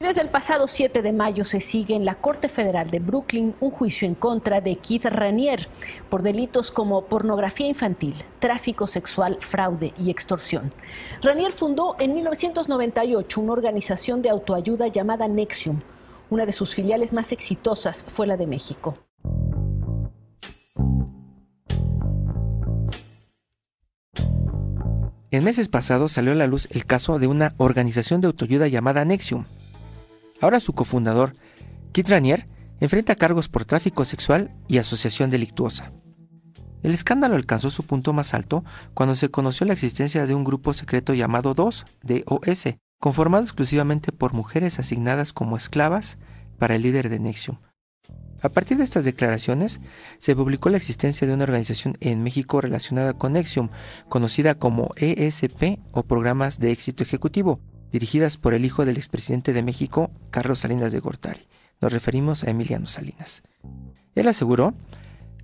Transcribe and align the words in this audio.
Desde 0.00 0.20
el 0.20 0.28
pasado 0.28 0.68
7 0.68 1.02
de 1.02 1.12
mayo 1.12 1.42
se 1.42 1.58
sigue 1.58 1.96
en 1.96 2.04
la 2.04 2.14
Corte 2.14 2.48
Federal 2.48 2.88
de 2.88 3.00
Brooklyn 3.00 3.56
un 3.58 3.72
juicio 3.72 4.06
en 4.06 4.14
contra 4.14 4.60
de 4.60 4.76
Keith 4.76 5.06
Ranier 5.06 5.66
por 6.08 6.22
delitos 6.22 6.70
como 6.70 7.06
pornografía 7.06 7.66
infantil, 7.66 8.14
tráfico 8.38 8.86
sexual, 8.86 9.38
fraude 9.40 9.92
y 9.98 10.10
extorsión. 10.10 10.72
Ranier 11.20 11.50
fundó 11.50 11.96
en 11.98 12.14
1998 12.14 13.40
una 13.40 13.52
organización 13.52 14.22
de 14.22 14.30
autoayuda 14.30 14.86
llamada 14.86 15.26
Nexium. 15.26 15.80
Una 16.30 16.46
de 16.46 16.52
sus 16.52 16.76
filiales 16.76 17.12
más 17.12 17.32
exitosas 17.32 18.04
fue 18.06 18.28
la 18.28 18.36
de 18.36 18.46
México. 18.46 18.96
En 25.32 25.42
meses 25.42 25.66
pasados 25.66 26.12
salió 26.12 26.30
a 26.30 26.36
la 26.36 26.46
luz 26.46 26.68
el 26.70 26.84
caso 26.84 27.18
de 27.18 27.26
una 27.26 27.54
organización 27.56 28.20
de 28.20 28.28
autoayuda 28.28 28.68
llamada 28.68 29.04
Nexium 29.04 29.44
Ahora 30.40 30.60
su 30.60 30.72
cofundador, 30.72 31.34
Kit 31.92 32.08
Ranier, 32.08 32.46
enfrenta 32.80 33.16
cargos 33.16 33.48
por 33.48 33.64
tráfico 33.64 34.04
sexual 34.04 34.54
y 34.68 34.78
asociación 34.78 35.30
delictuosa. 35.30 35.92
El 36.82 36.94
escándalo 36.94 37.34
alcanzó 37.34 37.70
su 37.70 37.84
punto 37.84 38.12
más 38.12 38.34
alto 38.34 38.64
cuando 38.94 39.16
se 39.16 39.30
conoció 39.30 39.66
la 39.66 39.72
existencia 39.72 40.26
de 40.26 40.34
un 40.34 40.44
grupo 40.44 40.72
secreto 40.72 41.12
llamado 41.12 41.54
DOS, 41.54 41.84
DOS, 42.04 42.76
conformado 43.00 43.42
exclusivamente 43.42 44.12
por 44.12 44.32
mujeres 44.32 44.78
asignadas 44.78 45.32
como 45.32 45.56
esclavas 45.56 46.18
para 46.58 46.76
el 46.76 46.82
líder 46.82 47.08
de 47.08 47.18
Nexium. 47.18 47.58
A 48.40 48.48
partir 48.48 48.76
de 48.78 48.84
estas 48.84 49.04
declaraciones, 49.04 49.80
se 50.20 50.36
publicó 50.36 50.68
la 50.68 50.76
existencia 50.76 51.26
de 51.26 51.34
una 51.34 51.42
organización 51.42 51.96
en 51.98 52.22
México 52.22 52.60
relacionada 52.60 53.14
con 53.14 53.32
Nexium, 53.32 53.70
conocida 54.08 54.54
como 54.54 54.90
ESP 54.96 55.80
o 55.90 56.04
Programas 56.04 56.60
de 56.60 56.70
Éxito 56.70 57.02
Ejecutivo, 57.02 57.58
dirigidas 57.92 58.36
por 58.36 58.54
el 58.54 58.64
hijo 58.64 58.84
del 58.84 58.96
expresidente 58.96 59.52
de 59.52 59.62
México, 59.62 60.10
Carlos 60.30 60.60
Salinas 60.60 60.92
de 60.92 61.00
Gortari. 61.00 61.46
Nos 61.80 61.92
referimos 61.92 62.44
a 62.44 62.50
Emiliano 62.50 62.86
Salinas. 62.86 63.42
Él 64.14 64.28
aseguró 64.28 64.74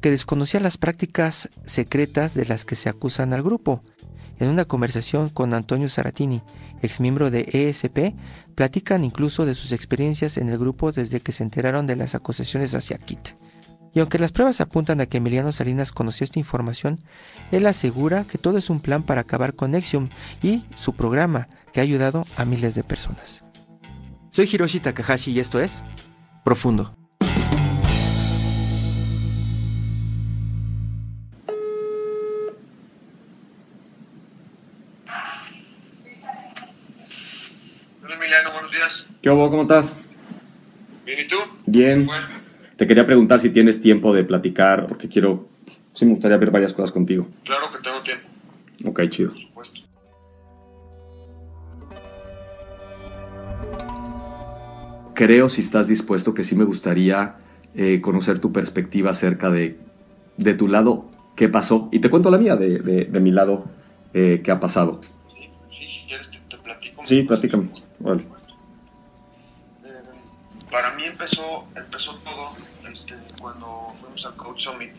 que 0.01 0.11
desconocía 0.11 0.61
las 0.61 0.77
prácticas 0.77 1.49
secretas 1.65 2.35
de 2.35 2.45
las 2.45 2.65
que 2.65 2.77
se 2.77 2.89
acusan 2.89 3.33
al 3.33 3.43
grupo. 3.43 3.83
En 4.39 4.49
una 4.49 4.65
conversación 4.65 5.29
con 5.29 5.55
Antonio 5.55 5.89
Saratini, 5.89 6.43
exmiembro 6.83 7.31
de 7.31 7.49
ESP, 7.53 8.15
platican 8.55 9.05
incluso 9.05 9.47
de 9.47 9.55
sus 9.55 9.73
experiencias 9.73 10.37
en 10.37 10.49
el 10.49 10.59
grupo 10.59 10.93
desde 10.93 11.21
que 11.21 11.33
se 11.33 11.45
enteraron 11.45 11.87
de 11.87 11.97
las 11.97 12.15
acusaciones 12.15 12.75
hacia 12.75 12.99
Kit. 12.99 13.31
Y 13.95 14.01
aunque 14.01 14.19
las 14.19 14.33
pruebas 14.33 14.61
apuntan 14.61 15.01
a 15.01 15.07
que 15.07 15.19
Emiliano 15.19 15.53
Salinas 15.53 15.93
conocía 15.93 16.25
esta 16.25 16.41
información, 16.41 17.01
él 17.53 17.65
asegura 17.67 18.25
que 18.25 18.39
todo 18.39 18.59
es 18.59 18.69
un 18.69 18.81
plan 18.81 19.05
para 19.05 19.21
acabar 19.21 19.55
con 19.55 19.71
Nexium 19.71 20.09
y 20.43 20.65
su 20.75 20.95
programa, 20.95 21.49
que 21.75 21.81
ha 21.81 21.83
ayudado 21.83 22.25
a 22.37 22.45
miles 22.45 22.77
de 22.77 22.85
personas. 22.85 23.43
Soy 24.31 24.49
Hiroshi 24.51 24.79
Takahashi 24.79 25.33
y 25.33 25.41
esto 25.41 25.61
es 25.61 25.83
Profundo. 26.45 26.95
Hola 38.05 38.15
Emiliano, 38.15 38.53
buenos 38.53 38.71
días. 38.71 39.05
¿Qué 39.21 39.31
hubo? 39.31 39.51
¿Cómo 39.51 39.63
estás? 39.63 39.97
Bien, 41.05 41.19
¿y 41.19 41.27
tú? 41.27 41.37
Bien. 41.67 42.07
Te 42.77 42.87
quería 42.87 43.05
preguntar 43.05 43.41
si 43.41 43.51
tienes 43.51 43.83
tiempo 43.83 44.15
de 44.15 44.23
platicar, 44.23 44.87
porque 44.87 45.09
quiero, 45.09 45.49
sí 45.93 46.05
me 46.05 46.13
gustaría 46.13 46.37
ver 46.37 46.53
varias 46.53 46.73
cosas 46.73 46.93
contigo. 46.93 47.27
Claro 47.43 47.73
que 47.73 47.79
tengo 47.79 48.01
tiempo. 48.03 48.29
Ok, 48.87 49.09
chido. 49.09 49.33
Creo, 55.15 55.49
si 55.49 55.61
estás 55.61 55.89
dispuesto, 55.89 56.35
que 56.35 56.45
sí 56.45 56.55
me 56.55 56.65
gustaría 56.65 57.37
eh, 57.75 58.01
conocer 58.01 58.39
tu 58.39 58.53
perspectiva 58.53 59.11
acerca 59.11 59.51
de, 59.51 59.79
de 60.37 60.55
tu 60.55 60.69
lado, 60.69 61.07
qué 61.37 61.49
pasó. 61.49 61.89
Y 61.93 62.01
te 62.01 62.11
cuento 62.11 62.31
la 62.31 62.39
mía, 62.39 62.57
de, 62.57 62.79
de, 62.79 63.21
mi 63.21 63.31
lado, 63.31 63.65
eh, 64.13 64.43
qué 64.45 64.51
ha 64.51 64.61
pasado. 64.61 65.01
Sí, 65.03 65.51
sí, 65.77 65.89
si 65.89 66.07
quieres 66.07 66.31
te, 66.31 66.39
te 66.49 66.59
platico. 66.59 67.07
Sí, 67.07 67.23
platícame. 67.23 67.69
Vale. 68.01 68.23
Eh, 69.85 69.89
para 70.71 70.95
mí 70.95 71.05
empezó, 71.05 71.67
empezó 71.75 72.13
todo 72.17 72.91
este, 72.93 73.15
cuando 73.41 73.95
fuimos 74.01 74.25
al 74.27 74.37
Coach 74.37 74.61
Summit. 74.61 74.93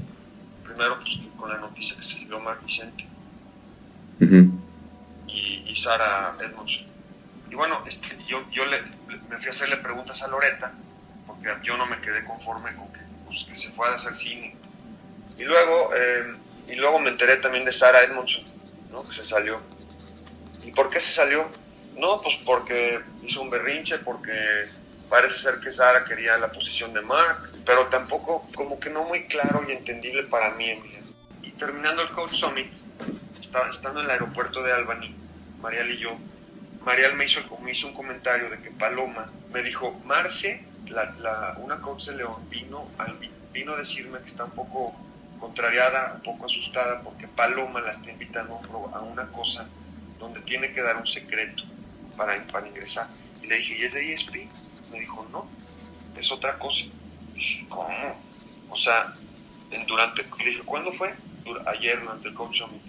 Primero 0.64 0.98
pues, 1.00 1.20
con 1.38 1.50
la 1.50 1.58
noticia 1.58 1.96
que 1.96 2.04
se 2.04 2.26
dio 2.26 2.40
Mark 2.40 2.60
Vicente 2.66 3.06
y, 5.28 5.64
y 5.68 5.76
Sara 5.76 6.36
Edmondson. 6.42 6.95
Y 7.56 7.58
bueno, 7.58 7.82
este, 7.88 8.18
yo, 8.28 8.44
yo 8.52 8.66
le, 8.66 8.82
me 9.30 9.38
fui 9.38 9.48
a 9.48 9.52
hacerle 9.52 9.78
preguntas 9.78 10.22
a 10.22 10.28
Loreta, 10.28 10.74
porque 11.26 11.48
yo 11.64 11.78
no 11.78 11.86
me 11.86 12.02
quedé 12.02 12.26
conforme 12.26 12.76
con 12.76 12.92
que, 12.92 13.00
pues, 13.26 13.46
que 13.46 13.56
se 13.58 13.72
fue 13.72 13.88
a 13.88 13.94
hacer 13.96 14.14
cine. 14.18 14.54
Y 15.38 15.46
luego, 15.46 15.92
eh, 15.96 16.36
y 16.68 16.76
luego 16.76 17.00
me 17.00 17.12
enteré 17.12 17.38
también 17.38 17.64
de 17.64 17.72
Sara 17.72 18.04
Edmondson, 18.04 18.44
¿no? 18.92 19.06
que 19.08 19.14
se 19.14 19.24
salió. 19.24 19.62
¿Y 20.66 20.72
por 20.74 20.90
qué 20.90 21.00
se 21.00 21.14
salió? 21.14 21.50
No, 21.96 22.20
pues 22.20 22.36
porque 22.46 23.00
hizo 23.24 23.42
un 23.42 23.50
berrinche, 23.50 24.00
porque 24.00 24.34
parece 25.10 25.40
ser 25.40 25.62
que 25.62 25.72
Sara 25.72 26.04
quería 26.04 26.38
la 26.38 26.52
posición 26.52 26.92
de 26.94 27.04
Mark, 27.04 27.52
pero 27.66 27.88
tampoco 27.88 28.50
como 28.54 28.82
que 28.82 28.90
no 28.90 29.06
muy 29.06 29.28
claro 29.28 29.64
y 29.66 29.72
entendible 29.72 30.24
para 30.24 30.52
mí. 30.56 30.78
Y 31.42 31.52
terminando 31.52 32.02
el 32.02 32.10
Coach 32.10 32.32
Summit, 32.34 32.70
está- 33.40 33.70
estando 33.70 34.02
en 34.02 34.08
el 34.08 34.12
aeropuerto 34.12 34.62
de 34.62 34.74
Albany, 34.74 35.16
Marial 35.62 35.90
y 35.92 36.00
yo, 36.00 36.18
Marial 36.86 37.16
me 37.16 37.26
hizo, 37.26 37.42
me 37.62 37.72
hizo 37.72 37.88
un 37.88 37.94
comentario 37.94 38.50
de 38.50 38.60
que 38.60 38.70
Paloma 38.72 39.32
me 39.52 39.64
dijo, 39.64 40.00
Marce, 40.06 40.64
la, 40.88 41.06
la- 41.20 41.56
una 41.58 41.78
coach 41.78 42.06
de 42.06 42.16
León, 42.18 42.48
vino, 42.50 42.88
al- 42.98 43.18
vino 43.52 43.74
a 43.74 43.78
decirme 43.78 44.20
que 44.20 44.28
está 44.28 44.46
un 44.46 44.52
poco 44.52 44.94
contrariada, 45.40 46.14
un 46.16 46.22
poco 46.22 46.46
asustada, 46.46 47.02
porque 47.02 47.28
Paloma 47.28 47.82
la 47.82 47.92
está 47.92 48.12
invitando 48.12 48.60
a 48.94 49.00
una 49.02 49.28
cosa 49.32 49.68
donde 50.20 50.42
tiene 50.42 50.72
que 50.74 50.82
dar 50.82 50.98
un 50.98 51.08
secreto 51.08 51.64
para, 52.16 52.42
para 52.48 52.68
ingresar. 52.68 53.08
Y 53.42 53.48
le 53.48 53.58
dije, 53.58 53.78
¿y 53.80 53.84
es 53.84 53.94
de 53.94 54.14
ESP? 54.14 54.36
Me 54.92 55.00
dijo, 55.00 55.28
no, 55.32 55.48
es 56.18 56.32
otra 56.32 56.58
cosa. 56.58 56.86
Dije, 57.34 57.66
¿cómo? 57.68 58.16
O 58.70 58.78
sea, 58.78 59.14
durante, 59.88 60.24
le 60.40 60.46
dije, 60.46 60.62
¿cuándo 60.64 60.92
fue? 60.94 61.14
Ayer, 61.68 62.00
durante 62.02 62.28
el 62.30 62.34
Coach 62.34 62.58
Summit. 62.60 62.82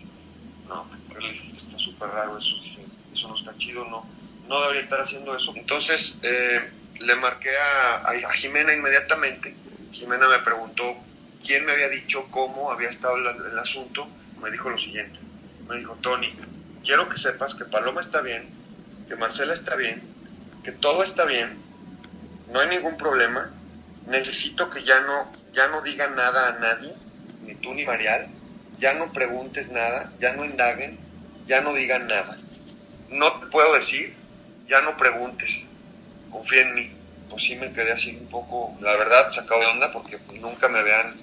No, 0.69 0.87
le 1.21 1.31
dije, 1.33 1.53
está 1.57 1.79
súper 1.79 2.09
raro 2.11 2.39
eso. 2.39 2.55
Dije, 2.63 2.81
eso 3.17 3.29
no 3.29 3.37
está 3.37 3.57
chido, 3.57 3.85
no, 3.87 4.07
no 4.49 4.61
debería 4.61 4.81
estar 4.81 5.01
haciendo 5.01 5.37
eso. 5.37 5.53
Entonces, 5.57 6.17
eh, 6.23 6.61
le 7.01 7.17
marqué 7.17 7.51
a, 7.51 8.31
Jimena 8.33 8.73
inmediatamente. 8.73 9.55
Jimena 9.91 10.29
me 10.29 10.39
preguntó 10.41 10.97
quién 11.45 11.65
me 11.65 11.73
había 11.73 11.89
dicho 11.89 12.27
cómo 12.31 12.71
había 12.71 12.91
estado 12.91 13.17
el, 13.17 13.59
asunto. 13.59 14.07
Me 14.43 14.51
dijo 14.51 14.71
lo 14.71 14.79
siguiente. 14.79 15.19
Me 15.69 15.79
dijo, 15.79 15.97
Tony, 16.01 16.33
quiero 16.85 17.09
que 17.09 17.19
sepas 17.19 17.55
que 17.55 17.65
Paloma 17.65 18.01
está 18.01 18.21
bien, 18.21 18.49
que 19.09 19.17
Marcela 19.17 19.55
está 19.55 19.75
bien, 19.75 20.03
que 20.63 20.73
todo 20.73 21.03
está 21.03 21.25
bien, 21.25 21.59
no 22.53 22.61
hay 22.61 22.69
ningún 22.69 22.97
problema. 22.97 23.51
Necesito 24.07 24.71
que 24.71 24.85
ya 24.85 25.01
no, 25.01 25.33
ya 25.53 25.67
no 25.69 25.83
digan 25.83 26.15
nada 26.15 26.49
a 26.49 26.59
nadie, 26.61 26.95
ni 27.45 27.57
tú 27.57 27.75
ni 27.75 27.85
Marial, 27.85 28.29
ya 28.79 28.95
no 28.95 29.13
preguntes 29.13 29.71
nada, 29.71 30.13
ya 30.21 30.35
no 30.35 30.45
indaguen, 30.45 30.99
ya 31.49 31.61
no 31.61 31.73
digan 31.73 32.07
nada. 32.07 32.37
No 33.11 33.33
te 33.41 33.47
puedo 33.47 33.75
decir, 33.75 34.15
ya 34.69 34.81
no 34.83 34.97
preguntes, 34.97 35.67
confía 36.31 36.63
en 36.63 36.75
mí. 36.75 36.91
Pues 37.29 37.43
sí 37.43 37.57
me 37.57 37.73
quedé 37.73 37.93
así 37.93 38.17
un 38.17 38.29
poco, 38.29 38.77
la 38.81 38.97
verdad, 38.97 39.33
sacado 39.33 39.61
de 39.61 39.67
onda 39.67 39.91
porque 39.91 40.19
nunca 40.41 40.69
me 40.69 40.79
habían, 40.79 41.15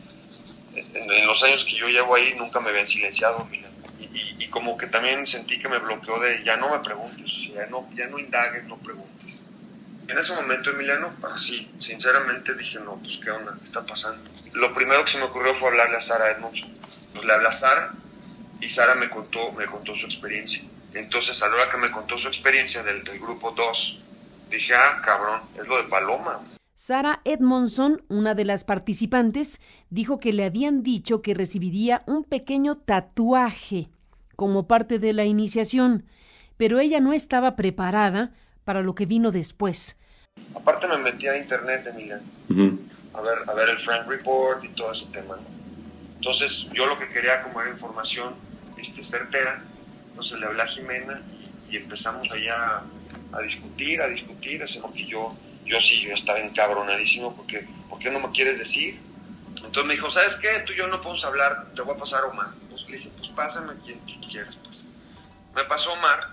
en, 0.76 1.26
los 1.26 1.42
años 1.44 1.64
que 1.64 1.76
yo 1.76 1.88
llevo 1.88 2.16
ahí, 2.16 2.34
nunca 2.38 2.60
me 2.60 2.70
habían 2.70 2.88
silenciado, 2.88 3.46
mira. 3.50 3.70
Y, 4.00 4.48
como 4.48 4.78
que 4.78 4.86
también 4.86 5.26
sentí 5.26 5.58
que 5.58 5.68
me 5.68 5.80
bloqueó 5.80 6.20
de 6.20 6.44
ya 6.44 6.58
no 6.58 6.70
me 6.70 6.80
preguntes, 6.80 7.26
o 7.26 7.28
sea, 7.28 7.64
ya 7.64 7.66
no, 7.72 7.90
ya 7.96 8.06
no 8.06 8.20
indagues, 8.20 8.64
no 8.66 8.78
preguntes. 8.78 9.40
En 10.08 10.18
ese 10.18 10.36
momento, 10.36 10.70
Emiliano, 10.70 11.12
así, 11.34 11.72
sinceramente 11.80 12.54
dije, 12.54 12.80
no, 12.80 12.98
pues 12.98 13.18
qué 13.18 13.32
onda, 13.32 13.56
qué 13.58 13.64
está 13.64 13.84
pasando. 13.84 14.30
Lo 14.52 14.74
primero 14.74 15.04
que 15.06 15.12
se 15.12 15.18
me 15.18 15.24
ocurrió 15.24 15.56
fue 15.56 15.70
hablarle 15.70 15.98
a 15.98 16.02
Sara 16.02 16.30
Edmondson. 16.30 16.70
Pues, 17.14 17.26
le 17.26 17.34
hablé 17.34 17.48
a 17.48 17.52
Sara 17.52 17.94
y 18.60 18.70
Sara 18.70 18.96
me 18.96 19.10
contó, 19.10 19.52
me 19.54 19.66
contó 19.66 19.96
su 19.96 20.06
experiencia. 20.06 20.62
Entonces, 20.94 21.42
a 21.42 21.50
la 21.50 21.56
hora 21.56 21.72
que 21.72 21.78
me 21.78 21.92
contó 21.92 22.18
su 22.18 22.28
experiencia 22.28 22.84
del, 22.84 23.04
del 23.04 23.20
grupo 23.20 23.52
2, 23.52 24.00
dije, 24.50 24.74
ah, 24.76 25.02
cabrón, 25.04 25.42
es 25.60 25.68
lo 25.68 25.78
de 25.78 25.90
Paloma. 25.90 26.40
Sara 26.76 27.22
Edmondson, 27.24 28.04
una 28.10 28.36
de 28.36 28.46
las 28.46 28.64
participantes, 28.64 29.62
dijo 29.90 30.20
que 30.20 30.34
le 30.34 30.44
habían 30.44 30.84
dicho 30.84 31.22
que 31.22 31.34
recibiría 31.34 32.04
un 32.08 32.24
pequeño 32.26 32.76
tatuaje 32.78 33.90
como 34.36 34.68
parte 34.68 35.00
de 35.00 35.14
la 35.14 35.24
iniciación, 35.24 36.06
pero 36.58 36.80
ella 36.80 37.00
no 37.00 37.14
estaba 37.14 37.56
preparada 37.56 38.34
para 38.66 38.82
lo 38.82 38.96
que 38.96 39.06
vino 39.06 39.32
después. 39.32 39.98
Aparte 40.56 40.88
me 40.88 40.98
metí 40.98 41.28
a 41.28 41.38
internet, 41.38 41.88
Emilia, 41.88 42.20
a, 43.14 43.22
ver, 43.22 43.38
a 43.48 43.54
ver 43.54 43.70
el 43.70 43.80
Friend 43.80 44.08
Report 44.08 44.64
y 44.66 44.70
todo 44.70 44.92
ese 44.92 45.06
tema. 45.06 45.38
Entonces 46.16 46.68
yo 46.74 46.86
lo 46.86 46.98
que 47.00 47.08
quería 47.10 47.44
como 47.44 47.62
era 47.62 47.70
información 47.70 48.34
este, 48.78 49.04
certera, 49.04 49.64
entonces 50.14 50.40
le 50.40 50.46
hablé 50.46 50.62
a 50.62 50.68
Jimena 50.68 51.22
y 51.72 51.78
empezamos 51.78 52.30
allá 52.32 52.84
a, 53.32 53.42
discutir, 53.42 54.00
a 54.00 54.08
discutir, 54.08 54.64
porque 54.80 55.08
yo, 55.08 55.36
yo 55.66 55.82
sí, 55.82 56.02
yo 56.02 56.14
estaba 56.14 56.40
encabronadísimo 56.40 57.36
porque, 57.36 57.68
¿por 57.90 57.98
qué 57.98 58.12
no 58.12 58.20
me 58.20 58.32
quieres 58.32 58.60
decir? 58.60 59.00
Entonces 59.56 59.86
me 59.86 59.96
dijo, 59.96 60.12
¿sabes 60.12 60.36
qué? 60.36 60.60
Tú 60.68 60.74
y 60.74 60.78
yo 60.78 60.88
no 60.88 61.02
podemos 61.02 61.26
hablar, 61.26 61.66
te 61.76 61.82
voy 61.82 61.96
a 61.96 61.98
pasar 61.98 62.24
a 62.24 62.28
Omar. 62.28 62.50
Pues 62.70 62.88
le 62.88 62.98
dije, 62.98 63.10
pues 63.18 63.30
pásame 63.30 63.74
quien 63.84 64.00
tú 64.06 64.14
quieras. 64.30 64.56
Pues. 64.64 64.78
Me 65.56 65.64
pasó 65.64 65.94
Omar, 65.94 66.30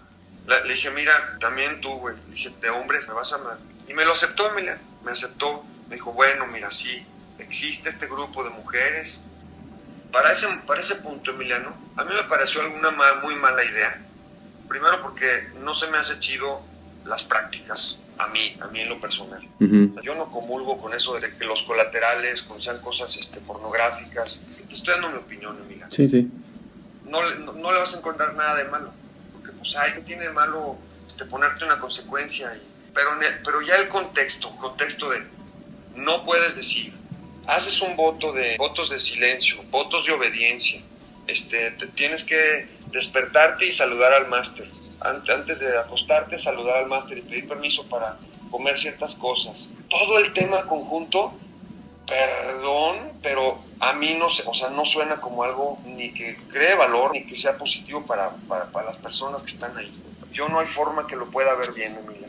le, 0.47 0.75
dije, 0.75 0.91
mira, 0.91 1.39
también 1.39 1.81
tú, 1.81 1.91
güey, 2.01 2.17
le 2.29 2.35
dije, 2.35 2.51
de 2.61 2.69
hombres 2.69 3.09
me 3.09 3.15
vas 3.15 3.33
a... 3.33 3.59
Y 3.89 3.95
me 3.95 4.05
lo 4.05 4.13
aceptó, 4.13 4.51
Emilia, 4.51 4.79
me 5.03 5.13
aceptó. 5.13 5.65
Me 5.89 5.95
dijo, 5.97 6.13
bueno, 6.13 6.47
mira, 6.47 6.71
sí, 6.71 7.07
existe 7.39 7.89
este 7.89 8.07
grupo 8.07 8.45
de 8.45 8.51
mujeres. 8.51 9.25
Para 10.13 10.33
ese, 10.33 10.47
para 10.67 10.81
ese 10.81 10.97
punto, 10.97 11.31
Emiliano, 11.31 11.75
a 11.97 12.05
mí 12.05 12.13
me 12.15 12.23
pareció 12.25 12.63
alguna 12.63 12.91
muy 13.23 13.35
mala 13.37 13.65
idea. 13.65 14.01
Primero 14.69 15.03
porque 15.03 15.49
no 15.63 15.75
se 15.75 15.89
me 15.89 15.99
hace 15.99 16.19
chido 16.19 16.63
las 17.05 17.25
prácticas, 17.25 17.99
a 18.19 18.27
mí, 18.29 18.57
a 18.61 18.67
mí 18.69 18.81
en 18.81 18.89
lo 18.89 19.01
personal. 19.01 19.41
Yo 20.03 20.15
no 20.15 20.27
comulgo 20.27 20.79
con 20.79 20.95
eso 20.95 21.19
de 21.19 21.37
que 21.37 21.45
los 21.45 21.63
colaterales, 21.63 22.43
con 22.43 22.61
sean 22.61 22.81
cosas 22.81 23.17
este, 23.17 23.41
pornográficas. 23.41 24.45
Te 24.69 24.75
estoy 24.75 24.95
dando 24.95 25.11
mi 25.11 25.19
opinión, 25.19 25.57
amiga. 25.65 25.87
Sí, 25.91 26.09
sí. 26.09 26.31
No, 27.07 27.29
no, 27.35 27.73
le 27.73 27.79
vas 27.79 27.95
a 27.95 27.99
encontrar 27.99 28.35
nada 28.35 28.57
de 28.57 28.65
malo. 28.65 28.93
Porque, 29.33 29.53
pues, 29.53 29.75
ay, 29.77 29.93
¿qué 29.95 30.01
tiene 30.03 30.25
de 30.25 30.31
malo 30.31 30.77
este, 31.07 31.25
ponerte 31.25 31.65
una 31.65 31.79
consecuencia? 31.79 32.55
Y, 32.55 32.61
pero, 32.95 33.11
pero 33.45 33.63
ya 33.63 33.77
el 33.77 33.89
contexto, 33.89 34.51
contexto 34.57 35.11
de 35.11 35.23
no 35.97 36.25
puedes 36.25 36.57
decir, 36.57 36.93
haces 37.47 37.81
un 37.81 37.97
voto 37.97 38.33
de 38.33 38.57
votos 38.57 38.91
de 38.91 39.01
silencio, 39.01 39.63
votos 39.71 40.05
de 40.07 40.13
obediencia, 40.13 40.81
este, 41.27 41.71
te 41.73 41.87
tienes 41.89 42.25
que 42.25 42.69
despertarte 42.91 43.67
y 43.67 43.73
saludar 43.73 44.13
al 44.13 44.29
máster. 44.29 44.69
Antes 45.01 45.59
de 45.59 45.79
acostarte, 45.79 46.39
saludar 46.39 46.79
al 46.79 46.87
máster 46.87 47.19
y 47.19 47.23
pedir 47.23 47.49
permiso 47.49 47.87
para 47.89 48.19
comer 48.51 48.79
ciertas 48.79 49.15
cosas. 49.15 49.69
Todo 49.89 50.19
el 50.19 50.33
tema 50.33 50.67
conjunto, 50.67 51.33
perdón, 52.07 53.13
pero 53.23 53.59
a 53.79 53.95
mí 53.95 54.15
no 54.15 54.29
sé, 54.29 54.43
o 54.47 54.55
sea, 54.55 54.69
no 54.69 54.85
suena 54.85 55.17
como 55.17 55.43
algo 55.43 55.79
ni 55.85 56.13
que 56.13 56.37
cree 56.51 56.75
valor 56.75 57.13
ni 57.13 57.25
que 57.25 57.39
sea 57.39 57.57
positivo 57.57 58.05
para, 58.05 58.31
para, 58.49 58.67
para 58.67 58.91
las 58.91 58.97
personas 58.97 59.43
que 59.43 59.53
están 59.53 59.77
ahí. 59.77 59.91
Yo 60.33 60.49
no 60.49 60.61
hay 60.61 60.67
forma 60.67 61.07
que 61.07 61.17
lo 61.17 61.31
pueda 61.31 61.55
ver 61.55 61.73
bien, 61.73 61.97
Emilia. 61.97 62.29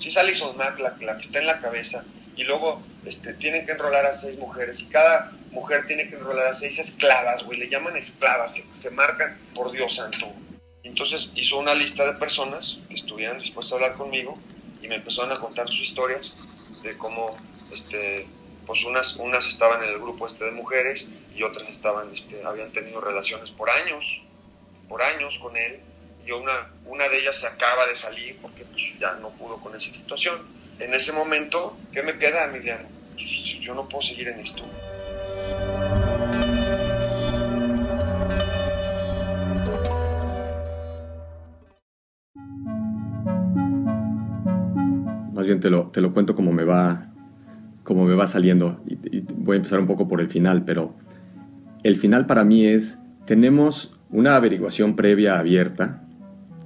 Si 0.00 0.08
es 0.08 0.16
Alison 0.16 0.56
Mack 0.56 0.78
la, 0.78 0.94
la 1.00 1.16
que 1.16 1.26
está 1.26 1.38
en 1.38 1.46
la 1.46 1.60
cabeza 1.60 2.04
y 2.36 2.44
luego 2.44 2.82
este, 3.04 3.34
tienen 3.34 3.66
que 3.66 3.72
enrolar 3.72 4.06
a 4.06 4.18
seis 4.18 4.38
mujeres 4.38 4.80
y 4.80 4.86
cada 4.86 5.32
mujer 5.50 5.86
tiene 5.86 6.08
que 6.08 6.16
enrolar 6.16 6.48
a 6.48 6.54
seis 6.54 6.78
esclavas, 6.78 7.44
güey, 7.44 7.58
le 7.58 7.68
llaman 7.68 7.96
esclavas, 7.96 8.60
se, 8.78 8.90
marcan, 8.90 9.38
por 9.54 9.70
Dios 9.70 9.96
santo. 9.96 10.32
Entonces 10.82 11.30
hizo 11.34 11.58
una 11.58 11.74
lista 11.74 12.04
de 12.04 12.18
personas 12.18 12.78
que 12.88 12.94
estuvieran 12.94 13.38
dispuestas 13.38 13.72
a 13.72 13.76
hablar 13.76 13.94
conmigo 13.94 14.38
y 14.80 14.88
me 14.88 14.96
empezaron 14.96 15.30
a 15.30 15.38
contar 15.38 15.68
sus 15.68 15.80
historias 15.80 16.34
de 16.82 16.96
cómo, 16.96 17.36
este, 17.72 18.26
pues 18.66 18.84
unas, 18.84 19.16
unas 19.16 19.46
estaban 19.46 19.82
en 19.84 19.90
el 19.90 19.98
grupo 19.98 20.26
este 20.26 20.44
de 20.44 20.52
mujeres 20.52 21.08
y 21.36 21.42
otras 21.42 21.68
estaban, 21.68 22.12
este, 22.12 22.42
habían 22.44 22.72
tenido 22.72 23.00
relaciones 23.00 23.50
por 23.50 23.70
años, 23.70 24.04
por 24.88 25.02
años 25.02 25.38
con 25.38 25.56
él 25.56 25.80
y 26.26 26.30
una, 26.32 26.70
una 26.86 27.08
de 27.08 27.20
ellas 27.20 27.36
se 27.36 27.46
acaba 27.46 27.86
de 27.86 27.96
salir 27.96 28.38
porque 28.40 28.64
pues, 28.64 28.82
ya 28.98 29.14
no 29.14 29.30
pudo 29.30 29.58
con 29.58 29.74
esa 29.74 29.90
situación. 29.90 30.61
En 30.78 30.94
ese 30.94 31.12
momento, 31.12 31.76
¿qué 31.92 32.02
me 32.02 32.18
queda, 32.18 32.44
Emiliano? 32.44 32.88
Yo 33.60 33.74
no 33.74 33.88
puedo 33.88 34.02
seguir 34.02 34.28
en 34.28 34.40
esto. 34.40 34.62
Más 45.32 45.46
bien 45.46 45.60
te 45.60 45.70
lo, 45.70 45.88
te 45.88 46.00
lo 46.00 46.12
cuento 46.12 46.34
como 46.34 46.52
me 46.52 46.64
va, 46.64 47.12
como 47.84 48.04
me 48.04 48.14
va 48.14 48.26
saliendo. 48.26 48.82
y 48.86 49.20
voy 49.20 49.54
a 49.54 49.56
empezar 49.58 49.78
un 49.78 49.86
poco 49.86 50.08
por 50.08 50.20
el 50.20 50.28
final, 50.28 50.64
pero 50.64 50.94
el 51.82 51.96
final 51.96 52.26
para 52.26 52.44
mí 52.44 52.66
es, 52.66 52.98
tenemos 53.26 53.98
una 54.10 54.36
averiguación 54.36 54.94
previa 54.94 55.38
abierta 55.38 56.04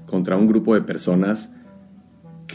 contra 0.06 0.36
un 0.36 0.46
grupo 0.46 0.74
de 0.74 0.82
personas 0.82 1.55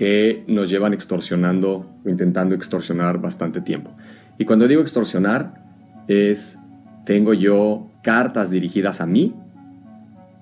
que 0.02 0.44
nos 0.48 0.68
llevan 0.68 0.96
extorsionando 0.96 1.86
o 2.04 2.10
intentando 2.10 2.56
extorsionar 2.56 3.22
bastante 3.22 3.62
tiempo. 3.62 3.96
Y 4.40 4.46
cuando 4.46 4.68
digo 4.68 4.82
extorsionar, 4.82 5.64
es, 6.08 6.58
tengo 7.06 7.36
yo 7.36 7.92
cartas 8.02 8.50
dirigidas 8.50 9.00
a 9.00 9.06
mí, 9.06 9.36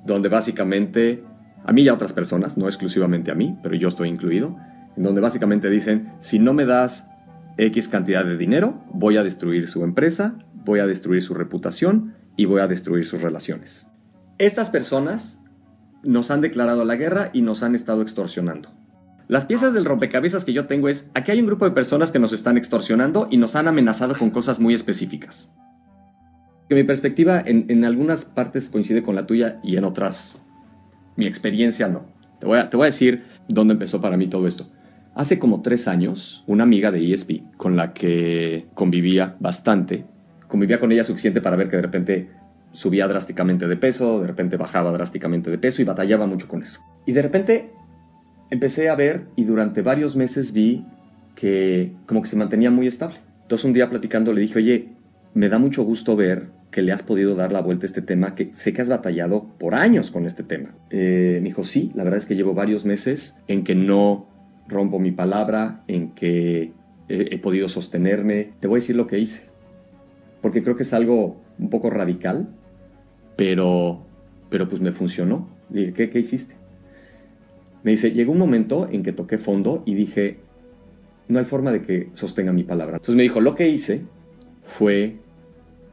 donde 0.06 0.30
básicamente, 0.30 1.26
a 1.66 1.74
mí 1.74 1.82
y 1.82 1.90
a 1.90 1.94
otras 1.94 2.14
personas, 2.14 2.58
no 2.58 2.68
exclusivamente 2.68 3.32
a 3.32 3.36
mí, 3.36 3.60
pero 3.62 3.76
yo 3.76 3.90
estoy 3.90 4.08
incluido, 4.08 4.56
en 4.96 5.04
donde 5.04 5.20
básicamente 5.20 5.70
dicen, 5.70 6.14
si 6.22 6.40
no 6.40 6.54
me 6.54 6.64
das 6.64 7.12
X 7.58 7.90
cantidad 7.90 8.24
de 8.24 8.38
dinero, 8.38 8.82
voy 8.94 9.18
a 9.18 9.24
destruir 9.24 9.68
su 9.68 9.84
empresa, 9.84 10.36
voy 10.64 10.80
a 10.80 10.88
destruir 10.88 11.22
su 11.22 11.34
reputación 11.34 12.14
y 12.38 12.46
voy 12.46 12.62
a 12.62 12.70
destruir 12.70 13.06
sus 13.06 13.22
relaciones. 13.22 13.88
Estas 14.38 14.70
personas 14.70 15.42
nos 16.02 16.32
han 16.32 16.40
declarado 16.40 16.86
la 16.86 16.96
guerra 16.96 17.30
y 17.34 17.42
nos 17.42 17.62
han 17.62 17.76
estado 17.76 18.02
extorsionando. 18.04 18.80
Las 19.30 19.46
piezas 19.46 19.76
del 19.76 19.86
rompecabezas 19.86 20.44
que 20.44 20.54
yo 20.54 20.66
tengo 20.66 20.90
es, 20.90 21.12
aquí 21.14 21.30
hay 21.30 21.40
un 21.40 21.46
grupo 21.46 21.64
de 21.64 21.70
personas 21.70 22.12
que 22.12 22.18
nos 22.18 22.34
están 22.34 22.58
extorsionando 22.58 23.28
y 23.30 23.38
nos 23.38 23.56
han 23.56 23.68
amenazado 23.68 24.18
con 24.18 24.32
cosas 24.32 24.60
muy 24.60 24.74
específicas. 24.74 25.52
Que 26.68 26.74
mi 26.74 26.84
perspectiva 26.84 27.40
en, 27.46 27.86
algunas 27.86 28.26
partes 28.26 28.70
coincide 28.70 29.04
con 29.04 29.14
la 29.14 29.28
tuya 29.28 29.60
y 29.64 29.78
en 29.78 29.84
otras 29.84 30.42
mi 31.16 31.28
experiencia 31.28 31.88
no. 31.88 32.08
Te 32.40 32.48
voy, 32.48 32.58
a, 32.58 32.72
te 32.72 32.78
voy 32.78 32.86
a 32.86 32.90
decir 32.90 33.24
dónde 33.48 33.74
empezó 33.74 34.02
para 34.02 34.18
mí 34.18 34.26
todo 34.26 34.48
esto. 34.48 34.68
Hace 35.14 35.38
como 35.38 35.62
tres 35.62 35.88
años, 35.88 36.44
una 36.48 36.64
amiga 36.64 36.92
de 36.92 37.14
ESP 37.14 37.56
con 37.56 37.76
la 37.76 37.94
que 37.94 38.66
convivía 38.74 39.36
bastante, 39.40 40.06
convivía 40.48 40.80
con 40.80 40.92
ella 40.92 41.04
suficiente 41.04 41.40
para 41.40 41.56
ver 41.56 41.70
que 41.70 41.76
de 41.76 41.84
repente 41.84 42.30
subía 42.72 43.08
drásticamente 43.08 43.68
de 43.68 43.78
peso, 43.78 44.22
de 44.22 44.28
repente 44.28 44.58
bajaba 44.58 44.92
drásticamente 44.92 45.52
de 45.52 45.60
peso 45.60 45.84
y 45.84 45.86
batallaba 45.86 46.26
mucho 46.26 46.48
con 46.48 46.64
eso. 46.64 46.80
Y 47.06 47.12
de 47.12 47.22
repente 47.22 47.79
empecé 48.50 48.90
a 48.90 48.96
ver 48.96 49.26
y 49.36 49.44
durante 49.44 49.82
varios 49.82 50.16
meses 50.16 50.54
vi 50.54 50.86
que 51.36 51.94
como 52.06 52.22
que 52.22 52.28
se 52.28 52.36
mantenía 52.36 52.72
muy 52.72 52.88
estable. 52.88 53.18
Entonces 53.44 53.66
un 53.66 53.74
día 53.74 53.90
platicando 53.90 54.34
le 54.34 54.42
dije, 54.42 54.60
oye, 54.60 54.90
me 55.34 55.50
da 55.50 55.58
mucho 55.60 55.84
gusto 55.84 56.16
ver 56.16 56.48
que 56.72 56.82
le 56.82 56.92
has 56.92 57.02
podido 57.02 57.36
dar 57.36 57.52
la 57.52 57.62
vuelta 57.62 57.86
a 57.86 57.88
este 57.88 58.02
tema, 58.02 58.36
que 58.36 58.52
sé 58.54 58.74
que 58.74 58.82
has 58.82 58.90
batallado 58.90 59.48
por 59.58 59.74
años 59.74 60.12
con 60.12 60.26
este 60.26 60.44
tema. 60.44 60.76
Eh, 60.92 61.40
me 61.42 61.50
dijo, 61.50 61.64
sí, 61.64 61.92
la 61.96 62.04
verdad 62.04 62.20
es 62.20 62.26
que 62.26 62.36
llevo 62.36 62.54
varios 62.54 62.86
meses 62.86 63.38
en 63.48 63.64
que 63.64 63.74
no 63.74 64.28
rompo 64.68 65.00
mi 65.00 65.12
palabra, 65.12 65.84
en 65.88 66.12
que 66.12 66.74
he, 67.08 67.34
he 67.34 67.40
podido 67.40 67.68
sostenerme. 67.68 68.52
Te 68.60 68.68
voy 68.68 68.78
a 68.78 68.82
decir 68.82 68.96
lo 68.96 69.08
que 69.08 69.18
hice, 69.18 69.50
porque 70.42 70.62
creo 70.62 70.76
que 70.76 70.84
es 70.84 70.94
algo 70.94 71.42
un 71.58 71.70
poco 71.70 71.90
radical, 71.90 72.50
pero, 73.36 74.06
pero 74.50 74.68
pues 74.68 74.82
me 74.82 74.92
funcionó. 74.92 75.48
Dije, 75.70 75.94
¿qué, 75.94 76.10
qué 76.10 76.20
hiciste? 76.20 76.59
Me 77.84 77.92
dice, 77.92 78.12
llegó 78.12 78.32
un 78.32 78.40
momento 78.40 78.90
en 78.92 79.04
que 79.04 79.14
toqué 79.14 79.38
fondo 79.38 79.84
y 79.86 79.96
dije, 79.96 80.40
no 81.28 81.40
hay 81.40 81.46
forma 81.46 81.72
de 81.72 81.82
que 81.82 82.10
sostenga 82.14 82.52
mi 82.52 82.64
palabra. 82.64 82.98
Entonces 82.98 83.16
me 83.16 83.24
dijo, 83.24 83.40
lo 83.40 83.56
que 83.56 83.70
hice 83.70 84.02
fue 84.64 85.18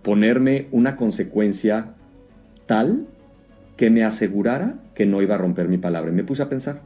ponerme 0.02 0.66
una 0.72 0.96
consecuencia 0.96 1.94
tal 2.66 3.06
que 3.76 3.90
me 3.90 4.04
asegurara 4.04 4.78
que 4.94 5.06
no 5.06 5.22
iba 5.22 5.34
a 5.34 5.38
romper 5.38 5.68
mi 5.68 5.78
palabra. 5.78 6.10
Y 6.10 6.14
me 6.14 6.24
puse 6.24 6.42
a 6.42 6.48
pensar, 6.48 6.80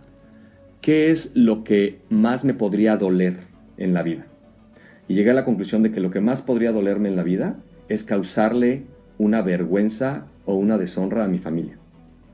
¿qué 0.81 1.11
es 1.11 1.33
lo 1.35 1.65
que 1.65 2.01
más 2.09 2.45
me 2.45 2.55
podría 2.55 2.97
doler 2.97 3.37
en 3.77 3.95
la 3.95 4.03
vida? 4.03 4.27
Y 5.09 5.15
llegué 5.15 5.31
a 5.31 5.35
la 5.35 5.45
conclusión 5.45 5.83
de 5.83 5.93
que 5.93 6.01
lo 6.01 6.11
que 6.11 6.21
más 6.21 6.43
podría 6.43 6.73
dolerme 6.73 7.09
en 7.09 7.17
la 7.17 7.23
vida 7.23 7.57
es 7.89 8.05
causarle 8.05 8.85
una 9.19 9.43
vergüenza 9.43 10.27
o 10.45 10.55
una 10.55 10.79
deshonra 10.79 11.25
a 11.25 11.29
mi 11.29 11.39
familia. 11.39 11.79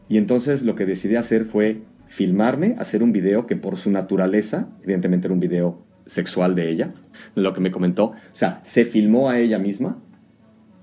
Y 0.09 0.19
entonces 0.19 0.63
lo 0.63 0.77
que 0.77 0.87
decidí 0.87 1.17
hacer 1.17 1.45
fue 1.45 1.83
filmarme, 2.07 2.75
hacer 2.79 3.03
un 3.03 3.13
video 3.13 3.47
que 3.47 3.57
por 3.57 3.77
su 3.77 3.91
naturaleza, 3.91 4.69
evidentemente 4.83 5.27
era 5.27 5.35
un 5.35 5.41
video 5.41 5.85
sexual 6.07 6.55
de 6.55 6.71
ella, 6.71 6.95
lo 7.35 7.53
que 7.53 7.61
me 7.61 7.71
comentó, 7.71 8.05
o 8.07 8.15
sea, 8.33 8.61
se 8.63 8.85
filmó 8.85 9.29
a 9.29 9.39
ella 9.39 9.59
misma 9.59 9.99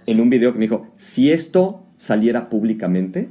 en 0.05 0.19
un 0.19 0.29
video 0.29 0.51
que 0.51 0.59
me 0.59 0.65
dijo, 0.65 0.87
si 0.97 1.31
esto 1.31 1.85
saliera 1.97 2.49
públicamente, 2.49 3.29